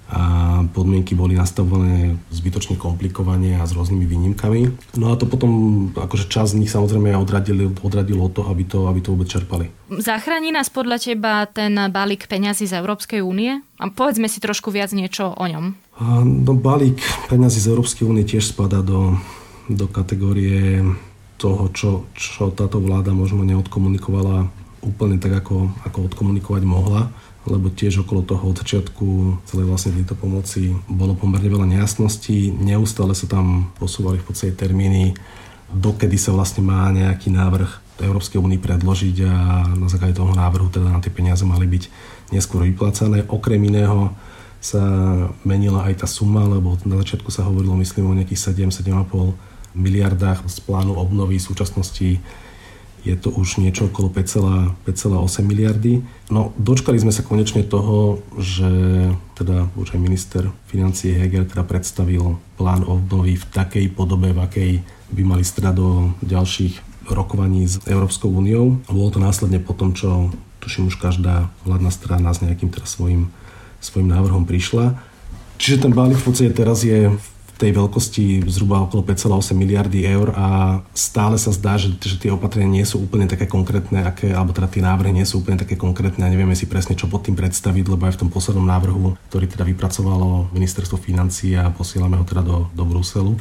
a 0.06 0.62
podmienky 0.70 1.18
boli 1.18 1.34
nastavené 1.34 2.22
zbytočne 2.30 2.78
komplikovane 2.78 3.58
a 3.58 3.66
s 3.66 3.74
rôznymi 3.74 4.06
výnimkami. 4.06 4.62
No 5.02 5.10
a 5.10 5.18
to 5.18 5.26
potom, 5.26 5.52
akože 5.98 6.30
čas 6.30 6.54
z 6.54 6.62
nich 6.62 6.70
samozrejme 6.70 7.18
odradili, 7.18 7.66
odradilo 7.82 8.30
od 8.30 8.34
toho, 8.38 8.48
aby 8.54 8.64
to, 8.70 8.86
aby 8.86 9.02
to 9.02 9.18
vôbec 9.18 9.26
čerpali. 9.26 9.74
Zachráni 9.90 10.54
nás 10.54 10.70
podľa 10.70 11.02
teba 11.02 11.50
ten 11.50 11.74
balík 11.90 12.30
peňazí 12.30 12.70
z 12.70 12.78
Európskej 12.78 13.26
únie? 13.26 13.66
A 13.82 13.90
povedzme 13.90 14.30
si 14.30 14.38
trošku 14.38 14.70
viac 14.70 14.94
niečo 14.94 15.34
o 15.34 15.46
ňom. 15.50 15.74
No, 16.22 16.54
balík 16.54 17.02
peňazí 17.26 17.58
z 17.58 17.74
Európskej 17.74 18.06
únie 18.06 18.30
tiež 18.30 18.54
spadá 18.54 18.86
do, 18.86 19.18
do 19.66 19.90
kategórie 19.90 20.86
toho, 21.42 21.68
čo, 21.74 22.06
čo 22.14 22.54
táto 22.54 22.78
vláda 22.78 23.12
možno 23.12 23.42
neodkomunikovala 23.42 24.48
úplne 24.86 25.18
tak, 25.18 25.42
ako, 25.42 25.74
ako 25.82 25.98
odkomunikovať 26.14 26.64
mohla 26.64 27.10
lebo 27.46 27.70
tiež 27.70 28.06
okolo 28.06 28.26
toho 28.26 28.52
od 28.52 28.58
začiatku 28.58 29.06
celej 29.46 29.66
vlastne 29.70 29.96
tejto 29.96 30.18
pomoci 30.18 30.74
bolo 30.90 31.14
pomerne 31.14 31.46
veľa 31.46 31.68
nejasností. 31.78 32.54
Neustále 32.58 33.14
sa 33.14 33.30
tam 33.30 33.72
posúvali 33.78 34.18
v 34.22 34.28
podstate 34.28 34.54
termíny 34.58 35.14
dokedy 35.72 36.16
sa 36.16 36.32
vlastne 36.36 36.62
má 36.62 36.88
nejaký 36.94 37.34
návrh 37.34 38.02
Európskej 38.04 38.44
únii 38.44 38.60
predložiť 38.60 39.18
a 39.24 39.36
na 39.72 39.88
základe 39.88 40.20
toho 40.20 40.36
návrhu 40.36 40.68
teda 40.68 40.92
na 40.92 41.00
tie 41.00 41.10
peniaze 41.10 41.48
mali 41.48 41.64
byť 41.66 41.84
neskôr 42.36 42.68
vyplácané. 42.68 43.24
Okrem 43.32 43.60
iného 43.64 44.12
sa 44.60 44.82
menila 45.46 45.86
aj 45.86 46.04
tá 46.04 46.08
suma, 46.10 46.44
lebo 46.44 46.76
na 46.84 46.98
začiatku 47.00 47.30
sa 47.30 47.46
hovorilo, 47.46 47.78
myslím, 47.80 48.10
o 48.10 48.18
nejakých 48.18 48.52
7-7,5 48.52 49.78
miliardách 49.78 50.44
z 50.50 50.58
plánu 50.66 50.98
obnovy. 50.98 51.38
V 51.38 51.48
súčasnosti 51.54 52.20
je 53.06 53.14
to 53.14 53.30
už 53.30 53.62
niečo 53.62 53.86
okolo 53.88 54.10
5,8 54.10 55.46
miliardy. 55.46 56.02
No, 56.34 56.58
dočkali 56.58 56.98
sme 56.98 57.14
sa 57.14 57.22
konečne 57.22 57.62
toho, 57.62 58.26
že 58.42 58.68
teda 59.38 59.70
už 59.78 59.94
aj 59.94 60.02
minister 60.02 60.44
financie 60.66 61.14
Heger 61.14 61.46
teda 61.46 61.62
predstavil 61.62 62.42
plán 62.58 62.82
obnovy 62.82 63.38
v 63.38 63.46
takej 63.54 63.94
podobe, 63.94 64.34
v 64.34 64.42
akej 64.42 64.72
by 65.14 65.22
mali 65.22 65.46
strať 65.46 65.78
do 65.78 66.18
ďalších 66.26 67.08
rokovaní 67.14 67.70
s 67.70 67.78
Európskou 67.86 68.34
úniou. 68.34 68.82
Bolo 68.90 69.14
to 69.14 69.22
následne 69.22 69.62
po 69.62 69.78
tom, 69.78 69.94
čo 69.94 70.34
tuším 70.66 70.90
už 70.90 70.98
každá 70.98 71.54
vládna 71.62 71.94
strana 71.94 72.34
s 72.34 72.42
nejakým 72.42 72.74
teda 72.74 72.90
svojim 72.90 73.30
svojim 73.86 74.10
návrhom 74.10 74.50
prišla. 74.50 74.98
Čiže 75.62 75.88
ten 75.88 75.94
balík 75.94 76.18
v 76.18 76.26
teraz 76.52 76.82
je 76.82 77.14
v 77.14 77.28
tej 77.56 77.72
veľkosti 77.72 78.44
zhruba 78.52 78.84
okolo 78.84 79.04
5,8 79.08 79.56
miliardy 79.56 80.04
eur 80.04 80.36
a 80.36 80.80
stále 80.92 81.40
sa 81.40 81.56
zdá, 81.56 81.80
že, 81.80 81.96
že 82.04 82.20
tie 82.20 82.32
opatrenia 82.32 82.84
nie 82.84 82.86
sú 82.88 83.00
úplne 83.00 83.26
také 83.32 83.48
konkrétne, 83.48 84.04
aké, 84.04 84.36
alebo 84.36 84.52
teda 84.52 84.68
tie 84.68 84.84
návrhy 84.84 85.16
nie 85.16 85.28
sú 85.28 85.40
úplne 85.40 85.60
také 85.60 85.80
konkrétne 85.80 86.28
a 86.28 86.32
nevieme 86.32 86.54
si 86.54 86.68
presne, 86.68 87.00
čo 87.00 87.08
pod 87.08 87.24
tým 87.24 87.40
predstaviť, 87.40 87.86
lebo 87.88 88.04
aj 88.08 88.20
v 88.20 88.22
tom 88.28 88.30
poslednom 88.30 88.68
návrhu, 88.68 89.16
ktorý 89.32 89.46
teda 89.48 89.64
vypracovalo 89.64 90.52
ministerstvo 90.52 91.00
financí 91.00 91.56
a 91.56 91.72
posielame 91.72 92.20
ho 92.20 92.26
teda 92.28 92.44
do, 92.44 92.68
do 92.76 92.84
Bruselu, 92.84 93.40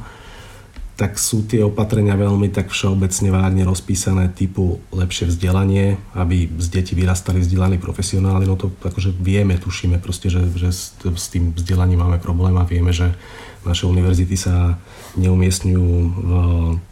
tak 0.95 1.19
sú 1.19 1.43
tie 1.43 1.59
opatrenia 1.67 2.15
veľmi 2.15 2.55
tak 2.55 2.71
všeobecne 2.71 3.35
vágne 3.35 3.67
rozpísané 3.67 4.31
typu 4.31 4.79
lepšie 4.95 5.27
vzdelanie, 5.27 5.99
aby 6.15 6.47
z 6.63 6.67
deti 6.71 6.95
vyrastali 6.95 7.43
vzdelaní 7.43 7.83
profesionáli, 7.83 8.47
no 8.47 8.55
to 8.55 8.71
akože 8.79 9.11
vieme, 9.19 9.59
tušíme 9.59 9.99
proste, 9.99 10.31
že, 10.31 10.47
že 10.55 10.71
s, 10.71 10.95
tým 11.35 11.51
vzdelaním 11.51 11.99
máme 11.99 12.23
problém 12.23 12.55
a 12.55 12.63
vieme, 12.63 12.95
že 12.95 13.11
naše 13.67 13.91
univerzity 13.91 14.37
sa 14.39 14.79
neumiestňujú 15.19 15.91
v 16.15 16.31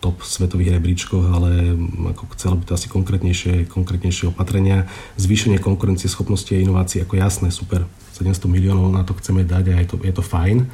top 0.01 0.25
svetových 0.25 0.81
rebríčkoch, 0.81 1.25
ale 1.31 1.77
ako 2.17 2.33
chcelo 2.35 2.55
by 2.59 2.65
to 2.65 2.73
asi 2.75 2.89
konkrétnejšie, 2.89 3.69
konkrétnejšie 3.69 4.33
opatrenia. 4.33 4.89
Zvýšenie 5.21 5.61
konkurencie 5.61 6.09
schopnosti 6.09 6.49
a 6.51 6.59
inovácií, 6.59 7.05
ako 7.05 7.21
jasné, 7.21 7.53
super, 7.53 7.85
700 8.17 8.51
miliónov 8.51 8.89
na 8.89 9.05
to 9.05 9.15
chceme 9.21 9.45
dať 9.45 9.65
a 9.69 9.75
je 9.85 9.87
to, 9.87 9.97
je 10.01 10.15
to 10.17 10.25
fajn, 10.25 10.65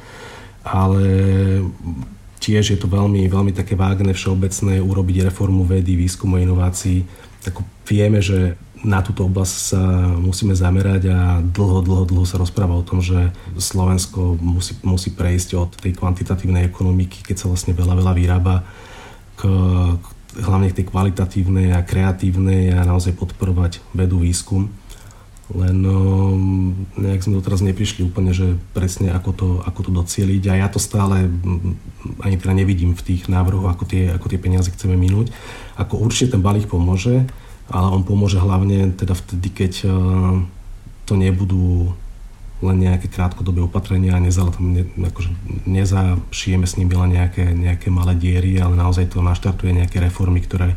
ale 0.63 1.03
tiež 2.39 2.73
je 2.73 2.79
to 2.79 2.87
veľmi, 2.87 3.27
veľmi 3.27 3.51
také 3.51 3.75
vágne, 3.75 4.15
všeobecné 4.15 4.79
urobiť 4.79 5.27
reformu 5.27 5.67
vedy, 5.67 5.99
výskumu 5.99 6.39
a 6.39 6.43
inovácií. 6.43 7.03
Ako 7.43 7.63
vieme, 7.83 8.23
že 8.23 8.55
na 8.79 9.03
túto 9.03 9.27
oblasť 9.27 9.55
sa 9.75 9.81
musíme 10.15 10.55
zamerať 10.55 11.11
a 11.11 11.43
dlho, 11.43 11.83
dlho, 11.83 12.03
dlho 12.07 12.23
sa 12.23 12.39
rozpráva 12.39 12.79
o 12.79 12.87
tom, 12.87 13.03
že 13.03 13.35
Slovensko 13.59 14.39
musí, 14.39 14.79
musí 14.87 15.11
prejsť 15.11 15.49
od 15.59 15.71
tej 15.75 15.99
kvantitatívnej 15.99 16.63
ekonomiky, 16.63 17.27
keď 17.27 17.35
sa 17.43 17.49
vlastne 17.51 17.75
veľa, 17.75 17.99
veľa 17.99 18.13
vyrába, 18.15 18.63
k, 19.35 19.41
k 20.31 20.45
hlavne 20.47 20.71
k 20.71 20.77
tej 20.79 20.85
kvalitatívnej 20.87 21.75
a 21.75 21.83
kreatívnej 21.83 22.71
a 22.71 22.87
naozaj 22.87 23.19
podporovať 23.19 23.83
vedu, 23.91 24.23
výskum. 24.23 24.71
Len 25.49 25.81
um, 25.81 26.85
nejak 26.93 27.25
sme 27.25 27.41
doteraz 27.41 27.65
neprišli 27.65 28.05
úplne, 28.05 28.37
že 28.37 28.53
presne 28.77 29.09
ako 29.09 29.31
to, 29.33 29.49
ako 29.65 29.89
to 29.89 29.91
docieliť 29.97 30.43
a 30.45 30.53
ja 30.61 30.67
to 30.69 30.77
stále 30.77 31.25
ani 32.21 32.35
teda 32.37 32.53
nevidím 32.53 32.93
v 32.93 33.01
tých 33.01 33.25
návrhoch, 33.25 33.65
ako 33.65 33.89
tie, 33.89 34.13
ako 34.13 34.29
tie 34.29 34.37
peniaze 34.37 34.69
chceme 34.69 34.93
minúť. 34.93 35.33
Ako 35.81 35.97
určite 35.97 36.37
ten 36.37 36.45
balík 36.45 36.69
pomôže, 36.69 37.25
ale 37.65 37.87
on 37.89 38.05
pomôže 38.05 38.37
hlavne 38.37 38.93
teda 38.93 39.17
vtedy, 39.17 39.49
keď 39.49 39.73
uh, 39.89 40.37
to 41.09 41.17
nebudú 41.17 41.97
len 42.59 42.77
nejaké 42.77 43.07
krátkodobé 43.07 43.63
opatrenia 43.63 44.19
a 44.19 44.21
nezal, 44.21 44.51
ne, 44.59 44.83
akože 44.85 45.31
nezašijeme 45.65 46.67
s 46.67 46.75
nimi 46.75 46.91
len 46.91 47.15
nejaké, 47.15 47.55
nejaké 47.55 47.87
malé 47.87 48.19
diery, 48.19 48.59
ale 48.59 48.75
naozaj 48.75 49.15
to 49.15 49.23
naštartuje 49.23 49.71
nejaké 49.71 50.03
reformy, 50.03 50.43
ktoré 50.43 50.75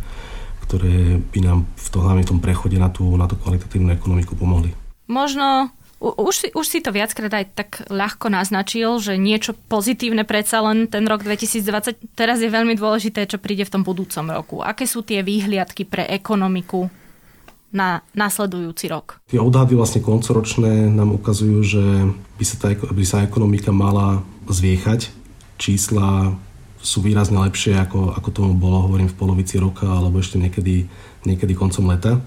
ktoré 0.73 1.21
by 1.21 1.41
nám 1.45 1.69
v 1.69 1.89
tom, 1.93 2.01
hlavne 2.01 2.25
v 2.25 2.31
tom 2.33 2.41
prechode 2.41 2.81
na 2.81 2.89
tú, 2.89 3.05
na 3.21 3.29
tú 3.29 3.37
kvalitatívnu 3.37 3.93
ekonomiku 3.93 4.33
pomohli. 4.33 4.73
Možno 5.05 5.69
už 6.01 6.35
si, 6.35 6.49
už 6.57 6.65
si 6.65 6.81
to 6.81 6.97
viackrát 6.97 7.29
aj 7.29 7.47
tak 7.53 7.71
ľahko 7.93 8.33
naznačil, 8.33 8.97
že 8.97 9.21
niečo 9.21 9.53
pozitívne 9.69 10.25
predsa 10.25 10.65
len 10.65 10.89
ten 10.89 11.05
rok 11.05 11.29
2020. 11.29 12.17
Teraz 12.17 12.41
je 12.41 12.49
veľmi 12.49 12.73
dôležité, 12.73 13.29
čo 13.29 13.37
príde 13.37 13.69
v 13.69 13.73
tom 13.77 13.83
budúcom 13.85 14.25
roku. 14.33 14.57
Aké 14.65 14.89
sú 14.89 15.05
tie 15.05 15.21
výhliadky 15.21 15.85
pre 15.85 16.09
ekonomiku 16.09 16.89
na 17.71 18.01
nasledujúci 18.17 18.89
rok? 18.89 19.21
Tie 19.29 19.39
odhady 19.39 19.77
vlastne 19.77 20.01
koncoročné 20.01 20.89
nám 20.89 21.15
ukazujú, 21.21 21.59
že 21.63 21.85
by 22.41 22.45
sa, 22.49 22.57
tá, 22.59 22.69
by 22.73 23.05
sa 23.05 23.29
ekonomika 23.29 23.71
mala 23.71 24.25
zviechať. 24.49 25.13
Čísla 25.61 26.35
sú 26.83 26.99
výrazne 27.01 27.39
lepšie, 27.39 27.79
ako, 27.79 28.19
ako 28.19 28.29
tomu 28.35 28.53
bolo, 28.59 28.83
hovorím, 28.85 29.07
v 29.07 29.17
polovici 29.17 29.57
roka 29.57 29.87
alebo 29.87 30.19
ešte 30.19 30.37
niekedy, 30.37 30.91
niekedy 31.23 31.55
koncom 31.55 31.87
leta. 31.89 32.19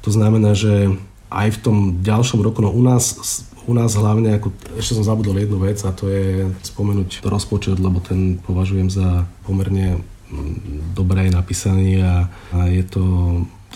To 0.00 0.10
znamená, 0.10 0.56
že 0.56 0.96
aj 1.30 1.48
v 1.54 1.58
tom 1.62 1.76
ďalšom 2.00 2.40
roku, 2.40 2.64
no 2.64 2.72
u 2.72 2.82
nás, 2.82 3.14
u 3.68 3.76
nás 3.76 3.94
hlavne, 3.94 4.40
ako, 4.40 4.50
ešte 4.80 4.96
som 4.96 5.04
zabudol 5.06 5.38
jednu 5.38 5.60
vec 5.60 5.78
a 5.84 5.92
to 5.92 6.08
je 6.08 6.48
spomenúť 6.64 7.22
rozpočet, 7.22 7.78
lebo 7.78 8.00
ten 8.00 8.40
považujem 8.42 8.88
za 8.88 9.28
pomerne 9.44 10.00
mm, 10.32 10.96
dobre 10.96 11.28
napísaný 11.30 12.02
a, 12.02 12.26
a 12.56 12.66
je 12.66 12.82
to 12.82 13.04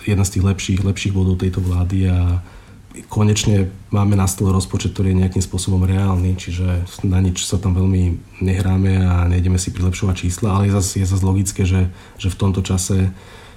jedna 0.09 0.25
z 0.27 0.41
tých 0.41 0.45
lepších, 0.45 0.81
lepších 0.83 1.15
bodov 1.15 1.39
tejto 1.39 1.63
vlády 1.63 2.11
a 2.11 2.43
konečne 3.11 3.71
máme 3.91 4.15
na 4.15 4.31
stole 4.31 4.55
rozpočet, 4.55 4.95
ktorý 4.95 5.11
je 5.11 5.21
nejakým 5.27 5.43
spôsobom 5.43 5.83
reálny, 5.83 6.39
čiže 6.39 6.87
na 7.03 7.19
nič 7.19 7.43
sa 7.43 7.59
tam 7.59 7.75
veľmi 7.75 8.19
nehráme 8.39 9.03
a 9.03 9.27
nejdeme 9.27 9.59
si 9.59 9.75
prilepšovať 9.75 10.15
čísla, 10.27 10.55
ale 10.55 10.71
je 10.71 10.77
zase, 10.79 10.93
je 11.03 11.11
zase 11.11 11.25
logické, 11.27 11.67
že, 11.67 11.91
že 12.19 12.31
v 12.31 12.39
tomto 12.39 12.63
čase 12.63 13.11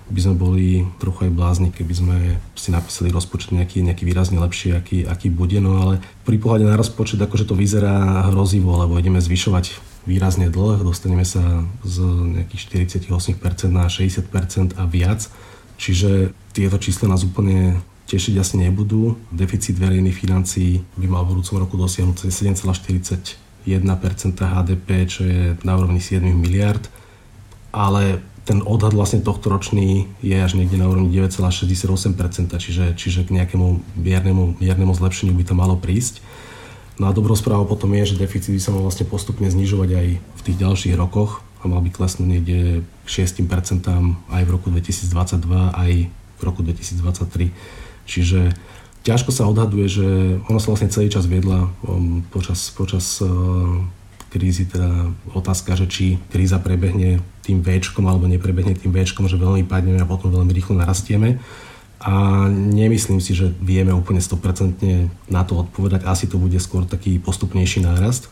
by 0.07 0.19
sme 0.23 0.35
boli 0.39 0.67
trochu 1.03 1.27
aj 1.27 1.35
blázni, 1.35 1.69
keby 1.69 1.93
sme 1.93 2.17
si 2.55 2.71
napísali 2.71 3.11
rozpočet 3.11 3.51
nejaký, 3.51 3.83
nejaký 3.83 4.07
výrazne 4.07 4.39
lepší, 4.39 4.71
aký, 4.71 5.03
aký 5.03 5.27
bude, 5.27 5.59
no 5.59 5.83
ale 5.83 5.99
pri 6.23 6.39
pohľade 6.39 6.63
na 6.63 6.79
rozpočet 6.79 7.19
akože 7.19 7.43
to 7.43 7.59
vyzerá 7.59 8.31
hrozivo, 8.31 8.79
lebo 8.79 8.95
ideme 8.95 9.19
zvyšovať 9.19 9.75
výrazne 10.07 10.47
dlh, 10.47 10.87
dostaneme 10.87 11.27
sa 11.27 11.67
z 11.83 11.99
nejakých 12.39 12.87
48% 12.87 13.67
na 13.67 13.91
60% 13.91 14.79
a 14.79 14.83
viac, 14.87 15.27
čiže 15.75 16.31
tieto 16.55 16.79
čísla 16.79 17.11
nás 17.11 17.27
úplne 17.27 17.83
tešiť 18.07 18.39
asi 18.39 18.55
nebudú. 18.57 19.19
Deficit 19.29 19.75
verejných 19.75 20.15
financií 20.15 20.79
by 20.95 21.07
mal 21.11 21.27
v 21.27 21.37
budúcom 21.37 21.67
roku 21.67 21.75
dosiahnuť 21.75 22.31
7,41% 22.31 23.67
HDP, 24.39 24.87
čo 25.05 25.21
je 25.27 25.59
na 25.67 25.75
úrovni 25.75 25.99
7 25.99 26.23
miliard. 26.23 26.87
Ale 27.75 28.23
ten 28.47 28.63
odhad 28.63 28.95
vlastne 28.95 29.19
tohto 29.19 29.51
ročný 29.51 30.07
je 30.23 30.39
až 30.39 30.55
niekde 30.55 30.79
na 30.79 30.87
úrovni 30.87 31.11
9,68%, 31.11 32.47
čiže, 32.55 32.95
čiže 32.95 33.27
k 33.27 33.35
nejakému 33.35 33.99
miernemu, 33.99 34.55
miernemu 34.63 34.95
zlepšeniu 34.95 35.35
by 35.35 35.43
to 35.43 35.53
malo 35.53 35.75
prísť. 35.75 36.23
No 36.97 37.11
a 37.11 37.13
dobrou 37.13 37.35
správou 37.35 37.67
potom 37.67 37.91
je, 37.93 38.15
že 38.15 38.23
deficit 38.23 38.55
by 38.55 38.61
sa 38.63 38.71
mal 38.71 38.87
vlastne 38.87 39.03
postupne 39.05 39.51
znižovať 39.51 39.89
aj 39.93 40.07
v 40.17 40.41
tých 40.47 40.57
ďalších 40.57 40.95
rokoch 40.95 41.43
a 41.61 41.67
mal 41.67 41.83
by 41.83 41.91
klesnúť 41.91 42.25
niekde 42.25 42.87
k 43.03 43.07
6% 43.27 43.83
aj 44.31 44.41
v 44.47 44.49
roku 44.49 44.71
2022, 44.71 45.11
aj 45.75 45.91
v 46.09 46.41
roku 46.41 46.63
2023 46.63 47.51
Čiže 48.07 48.55
ťažko 49.03 49.31
sa 49.35 49.45
odhaduje, 49.45 49.85
že 49.91 50.07
ono 50.47 50.57
sa 50.57 50.71
vlastne 50.71 50.91
celý 50.91 51.11
čas 51.11 51.27
viedla 51.27 51.67
um, 51.83 52.23
počas, 52.31 52.71
počas 52.71 53.19
uh, 53.19 53.27
krízy, 54.31 54.67
teda 54.67 55.11
otázka, 55.31 55.79
že 55.79 55.85
či 55.87 56.05
kríza 56.27 56.59
prebehne 56.59 57.23
tým 57.43 57.63
Včkom 57.63 58.03
alebo 58.03 58.27
neprebehne 58.27 58.75
tým 58.75 58.91
Včkom, 58.91 59.31
že 59.31 59.39
veľmi 59.39 59.63
padneme 59.63 60.03
a 60.03 60.09
potom 60.09 60.31
veľmi 60.31 60.51
rýchlo 60.51 60.75
narastieme. 60.75 61.39
A 61.97 62.45
nemyslím 62.51 63.17
si, 63.17 63.33
že 63.33 63.49
vieme 63.57 63.89
úplne 63.89 64.21
100% 64.21 64.79
na 65.33 65.41
to 65.41 65.65
odpovedať. 65.65 66.05
Asi 66.05 66.29
to 66.29 66.37
bude 66.37 66.55
skôr 66.61 66.85
taký 66.85 67.17
postupnejší 67.17 67.81
nárast. 67.81 68.29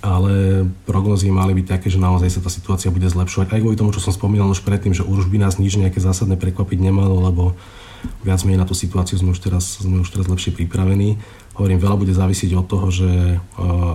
Ale 0.00 0.64
prognozy 0.88 1.28
mali 1.28 1.52
byť 1.52 1.66
také, 1.68 1.88
že 1.90 2.00
naozaj 2.00 2.30
sa 2.30 2.40
tá 2.40 2.48
situácia 2.48 2.94
bude 2.94 3.06
zlepšovať. 3.10 3.52
Aj 3.52 3.60
kvôli 3.60 3.76
tomu, 3.76 3.92
čo 3.92 4.00
som 4.00 4.14
spomínal 4.14 4.48
už 4.48 4.64
predtým, 4.64 4.94
že 4.94 5.04
už 5.04 5.28
by 5.28 5.42
nás 5.42 5.58
nič 5.58 5.76
nejaké 5.76 5.98
zásadné 5.98 6.38
prekvapiť 6.38 6.78
nemalo, 6.78 7.20
lebo 7.20 7.58
viac 8.22 8.42
menej 8.46 8.62
na 8.62 8.68
tú 8.68 8.74
situáciu 8.74 9.18
sme 9.18 9.34
už 9.34 9.40
teraz, 9.42 9.82
sme 9.82 10.02
už 10.02 10.10
teraz 10.10 10.26
lepšie 10.26 10.54
pripravení. 10.54 11.18
Hovorím, 11.58 11.82
veľa 11.82 11.96
bude 12.00 12.14
závisieť 12.14 12.56
od 12.56 12.66
toho, 12.66 12.88
že 12.88 13.10
uh, 13.36 13.40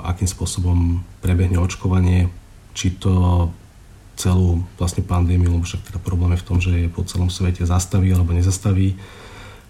akým 0.06 0.30
spôsobom 0.30 1.02
prebehne 1.24 1.58
očkovanie, 1.58 2.30
či 2.78 2.94
to 2.94 3.48
celú 4.18 4.66
vlastne 4.82 5.06
pandémiu, 5.06 5.54
lebo 5.54 5.66
však 5.66 5.94
teda 5.94 6.00
problém 6.02 6.34
je 6.34 6.42
v 6.42 6.48
tom, 6.48 6.58
že 6.58 6.72
je 6.74 6.88
po 6.90 7.06
celom 7.06 7.30
svete 7.30 7.64
zastaví 7.66 8.10
alebo 8.10 8.34
nezastaví 8.34 8.98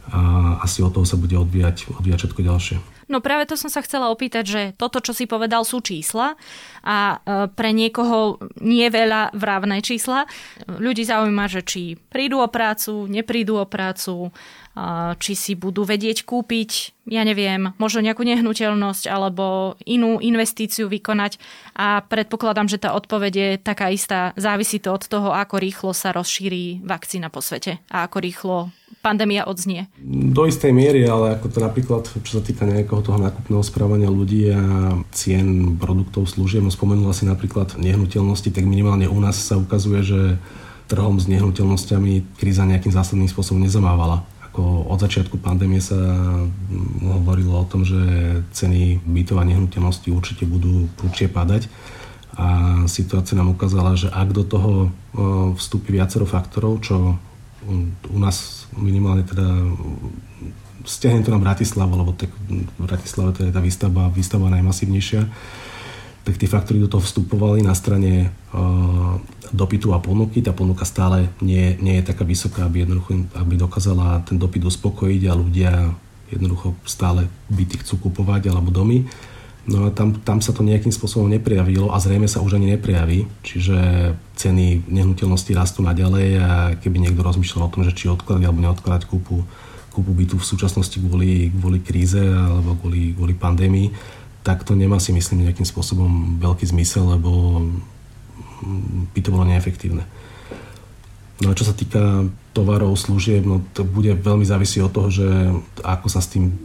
a 0.08 0.19
asi 0.63 0.80
od 0.80 0.95
toho 0.95 1.04
sa 1.04 1.19
bude 1.19 1.36
odvíjať, 1.36 1.91
odvíjať 2.00 2.19
všetko 2.23 2.41
ďalšie. 2.47 2.96
No 3.07 3.23
práve 3.23 3.47
to 3.47 3.55
som 3.55 3.71
sa 3.71 3.79
chcela 3.83 4.11
opýtať, 4.11 4.43
že 4.43 4.61
toto, 4.75 4.99
čo 4.99 5.15
si 5.15 5.27
povedal, 5.27 5.63
sú 5.63 5.79
čísla 5.79 6.35
a 6.83 6.97
e, 7.23 7.47
pre 7.47 7.71
niekoho 7.71 8.39
nie 8.59 8.87
veľa 8.91 9.31
vravné 9.31 9.79
čísla. 9.79 10.27
Ľudí 10.67 11.07
zaujíma, 11.07 11.47
že 11.47 11.63
či 11.63 11.95
prídu 11.95 12.43
o 12.43 12.47
prácu, 12.51 13.07
neprídu 13.07 13.59
o 13.59 13.65
prácu, 13.65 14.31
či 15.17 15.33
si 15.33 15.57
budú 15.57 15.81
vedieť 15.81 16.21
kúpiť, 16.21 16.71
ja 17.09 17.25
neviem, 17.25 17.73
možno 17.81 18.03
nejakú 18.03 18.21
nehnuteľnosť 18.21 19.09
alebo 19.09 19.73
inú 19.89 20.21
investíciu 20.21 20.85
vykonať. 20.85 21.41
A 21.73 22.05
predpokladám, 22.05 22.69
že 22.69 22.77
tá 22.77 22.93
odpoveď 22.93 23.33
je 23.33 23.49
taká 23.57 23.89
istá. 23.89 24.37
Závisí 24.37 24.77
to 24.77 24.93
od 24.93 25.03
toho, 25.09 25.29
ako 25.33 25.57
rýchlo 25.57 25.91
sa 25.97 26.13
rozšíri 26.13 26.85
vakcína 26.85 27.33
po 27.33 27.41
svete 27.41 27.81
a 27.89 28.05
ako 28.05 28.17
rýchlo 28.21 28.57
pandémia 29.07 29.47
odznie. 29.47 29.87
Do 30.03 30.43
istej 30.43 30.75
miery, 30.75 31.07
ale 31.07 31.39
ako 31.39 31.47
to 31.47 31.59
napríklad, 31.63 32.03
čo 32.11 32.31
sa 32.39 32.43
týka 32.43 32.67
nejakého 32.67 32.99
toho 32.99 33.15
nákupného 33.15 33.63
správania 33.63 34.11
ľudí 34.11 34.51
a 34.51 34.61
cien 35.15 35.79
produktov, 35.79 36.27
služieb, 36.27 36.59
no 36.59 36.71
spomenula 36.71 37.15
si 37.15 37.23
napríklad 37.23 37.79
nehnuteľnosti, 37.79 38.51
tak 38.51 38.67
minimálne 38.67 39.07
u 39.07 39.19
nás 39.23 39.39
sa 39.39 39.55
ukazuje, 39.55 40.03
že 40.03 40.19
trhom 40.91 41.19
s 41.19 41.31
nehnuteľnosťami 41.31 42.39
kríza 42.39 42.67
nejakým 42.67 42.91
zásadným 42.91 43.31
spôsobom 43.31 43.63
nezamávala 43.63 44.27
ako 44.57 44.89
od 44.89 44.97
začiatku 44.97 45.37
pandémie 45.37 45.77
sa 45.77 45.93
hovorilo 47.05 47.61
o 47.61 47.69
tom, 47.69 47.85
že 47.85 48.01
ceny 48.57 49.05
bytov 49.05 49.37
a 49.37 49.45
nehnuteľností 49.45 50.09
určite 50.09 50.49
budú 50.49 50.89
prúčie 50.97 51.29
padať 51.29 51.69
a 52.33 52.47
situácia 52.89 53.37
nám 53.37 53.53
ukázala, 53.53 53.93
že 53.93 54.09
ak 54.09 54.29
do 54.33 54.41
toho 54.41 54.73
e, 54.81 54.89
vstúpi 55.57 55.93
viacero 55.93 56.25
faktorov, 56.25 56.81
čo 56.81 57.21
u 58.08 58.17
nás 58.19 58.67
minimálne 58.75 59.27
teda 59.27 59.43
stiahnem 60.88 61.23
to 61.27 61.36
na 61.36 61.43
Bratislavu, 61.43 61.99
lebo 61.99 62.15
tak 62.15 62.32
v 62.47 62.63
Bratislave 62.80 63.36
to 63.36 63.43
je 63.43 63.51
tá 63.51 63.60
výstavba, 63.60 64.08
výstavba 64.08 64.47
najmasívnejšia, 64.56 65.21
tak 66.23 66.36
tie 66.39 66.47
faktory 66.47 66.80
do 66.80 66.91
toho 66.91 67.03
vstupovali 67.03 67.63
na 67.63 67.75
strane 67.75 68.32
uh, 68.51 69.15
dopytu 69.51 69.95
a 69.95 69.99
ponuky. 69.99 70.43
Tá 70.43 70.51
ponuka 70.51 70.84
stále 70.84 71.32
nie, 71.39 71.75
nie 71.80 71.99
je 71.99 72.08
taká 72.08 72.27
vysoká, 72.27 72.67
aby, 72.67 72.84
jednoducho, 72.84 73.27
aby 73.36 73.53
dokázala 73.56 74.23
ten 74.27 74.36
dopyt 74.36 74.67
uspokojiť 74.67 75.21
a 75.27 75.39
ľudia 75.39 75.71
jednoducho 76.27 76.75
stále 76.84 77.32
byty 77.47 77.80
chcú 77.84 78.12
kupovať 78.12 78.51
alebo 78.51 78.71
domy. 78.71 79.08
No 79.67 79.84
a 79.84 79.91
tam, 79.91 80.15
tam 80.23 80.39
sa 80.39 80.56
to 80.56 80.63
nejakým 80.63 80.95
spôsobom 80.95 81.27
neprijavilo 81.27 81.91
a 81.91 81.99
zrejme 81.99 82.32
sa 82.32 82.39
už 82.39 82.56
ani 82.56 82.80
neprijaví. 82.80 83.27
Čiže 83.43 83.75
ceny 84.39 84.88
nehnuteľnosti 84.88 85.51
rastú 85.51 85.84
naďalej 85.84 86.27
a 86.39 86.51
keby 86.80 87.03
niekto 87.03 87.19
rozmýšľal 87.19 87.67
o 87.67 87.71
tom, 87.75 87.84
že 87.84 87.91
či 87.91 88.08
odkladať 88.08 88.47
alebo 88.47 88.63
neodkladať 88.63 89.03
kúpu, 89.12 89.43
kúpu 89.91 90.12
bytu 90.15 90.39
v 90.39 90.47
súčasnosti 90.47 90.95
kvôli, 90.95 91.51
kvôli 91.51 91.84
kríze 91.84 92.23
alebo 92.23 92.80
kvôli, 92.80 93.12
kvôli 93.12 93.36
pandémii, 93.36 93.91
tak 94.47 94.63
to 94.63 94.71
nemá 94.71 95.03
si 95.03 95.12
myslím 95.12 95.51
nejakým 95.51 95.67
spôsobom 95.67 96.39
veľký 96.39 96.63
zmysel, 96.71 97.19
lebo 97.19 97.60
by 99.12 99.19
to 99.19 99.36
bolo 99.36 99.43
neefektívne. 99.43 100.08
No 101.38 101.54
a 101.54 101.58
čo 101.58 101.69
sa 101.69 101.78
týka 101.78 102.26
tovarov, 102.58 102.97
služieb, 102.97 103.45
no 103.45 103.62
to 103.78 103.86
bude 103.86 104.10
veľmi 104.10 104.41
závisí 104.41 104.82
od 104.82 104.89
toho, 104.89 105.13
že 105.13 105.28
ako 105.86 106.08
sa 106.10 106.17
s 106.17 106.34
tým 106.34 106.58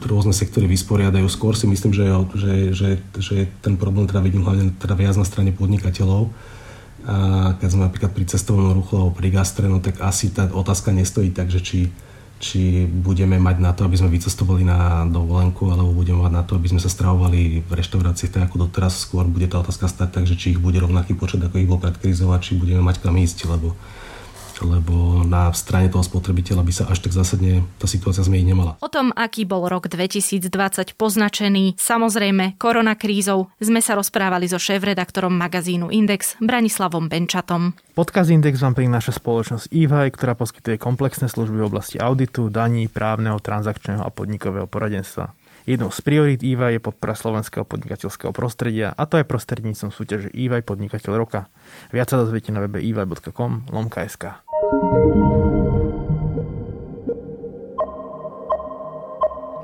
rôzne 0.00 0.32
sektory 0.32 0.64
vysporiadajú. 0.64 1.28
Skôr 1.28 1.52
si 1.52 1.68
myslím, 1.68 1.92
že, 1.92 2.08
že, 2.32 2.54
že, 2.72 2.88
že 3.20 3.36
ten 3.60 3.76
problém 3.76 4.08
teda 4.08 4.24
vidím 4.24 4.48
hlavne 4.48 4.72
teda 4.80 4.96
viac 4.96 5.20
na 5.20 5.28
strane 5.28 5.52
podnikateľov. 5.52 6.32
A 7.04 7.16
keď 7.60 7.68
sme 7.68 7.84
napríklad 7.84 8.12
pri 8.16 8.24
cestovnom 8.32 8.72
ruchu 8.72 8.96
alebo 8.96 9.12
pri 9.12 9.28
gastre, 9.28 9.68
no 9.68 9.76
tak 9.80 10.00
asi 10.00 10.32
tá 10.32 10.48
otázka 10.48 10.88
nestojí 10.88 11.28
tak, 11.28 11.52
že 11.52 11.60
či 11.60 11.78
či 12.38 12.86
budeme 12.86 13.34
mať 13.42 13.56
na 13.58 13.74
to, 13.74 13.82
aby 13.82 13.98
sme 13.98 14.14
vycestovali 14.14 14.62
na 14.62 15.02
dovolenku, 15.10 15.74
alebo 15.74 15.90
budeme 15.90 16.22
mať 16.22 16.32
na 16.32 16.42
to, 16.46 16.54
aby 16.54 16.70
sme 16.70 16.78
sa 16.78 16.86
stravovali 16.86 17.66
v 17.66 17.70
reštaurácii 17.74 18.30
tak 18.30 18.46
ako 18.46 18.70
doteraz. 18.70 18.94
Skôr 18.94 19.26
bude 19.26 19.50
tá 19.50 19.58
otázka 19.58 19.90
stať 19.90 20.08
tak, 20.14 20.24
že 20.30 20.38
či 20.38 20.54
ich 20.54 20.62
bude 20.62 20.78
rovnaký 20.78 21.18
počet, 21.18 21.42
ako 21.42 21.58
ich 21.58 21.66
bol 21.66 21.82
pred 21.82 21.98
krízou 21.98 22.30
a 22.30 22.38
či 22.38 22.54
budeme 22.54 22.78
mať 22.78 23.02
kam 23.02 23.18
ísť, 23.18 23.50
lebo 23.50 23.74
lebo 24.64 25.22
na 25.26 25.52
strane 25.52 25.92
toho 25.92 26.02
spotrebiteľa 26.02 26.62
by 26.64 26.72
sa 26.72 26.84
až 26.88 27.04
tak 27.04 27.12
zásadne 27.14 27.62
tá 27.76 27.86
situácia 27.86 28.24
zmeniť 28.24 28.46
nemala. 28.48 28.72
O 28.80 28.88
tom, 28.90 29.12
aký 29.14 29.44
bol 29.44 29.68
rok 29.68 29.86
2020 29.92 30.48
poznačený, 30.96 31.76
samozrejme 31.76 32.56
koronakrízou, 32.56 33.52
sme 33.60 33.84
sa 33.84 33.94
rozprávali 33.94 34.48
so 34.48 34.56
šéf-redaktorom 34.56 35.34
magazínu 35.34 35.92
Index 35.92 36.40
Branislavom 36.40 37.06
Benčatom. 37.06 37.76
Podcast 37.98 38.30
Index 38.30 38.62
vám 38.62 38.78
prináša 38.78 39.18
spoločnosť 39.18 39.74
EY, 39.74 40.14
ktorá 40.14 40.38
poskytuje 40.38 40.78
komplexné 40.78 41.26
služby 41.26 41.58
v 41.58 41.68
oblasti 41.68 41.96
auditu, 41.98 42.46
daní, 42.46 42.86
právneho, 42.86 43.42
transakčného 43.42 44.06
a 44.06 44.14
podnikového 44.14 44.70
poradenstva. 44.70 45.34
Jednou 45.68 45.92
z 45.92 46.00
priorít 46.00 46.40
EY 46.40 46.56
je 46.72 46.80
podpora 46.80 47.12
slovenského 47.12 47.60
podnikateľského 47.68 48.32
prostredia 48.32 48.96
a 48.96 49.04
to 49.04 49.20
je 49.20 49.28
prostredníctvom 49.28 49.92
súťaže 49.92 50.32
EY 50.32 50.64
Podnikateľ 50.64 51.12
roka. 51.20 51.52
Viac 51.92 52.08
sa 52.08 52.16
dozviete 52.16 52.56
na 52.56 52.64
webe 52.64 52.80
ey.com 52.80 53.68
lomka.sk. 53.68 54.24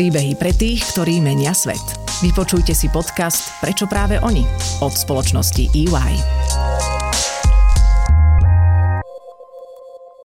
Príbehy 0.00 0.32
pre 0.32 0.56
tých, 0.56 0.80
ktorí 0.96 1.20
menia 1.20 1.52
svet. 1.52 1.84
Vypočujte 2.24 2.72
si 2.72 2.88
podcast 2.88 3.52
Prečo 3.60 3.84
práve 3.84 4.16
oni 4.24 4.40
od 4.80 4.96
spoločnosti 4.96 5.76
EY. 5.76 6.12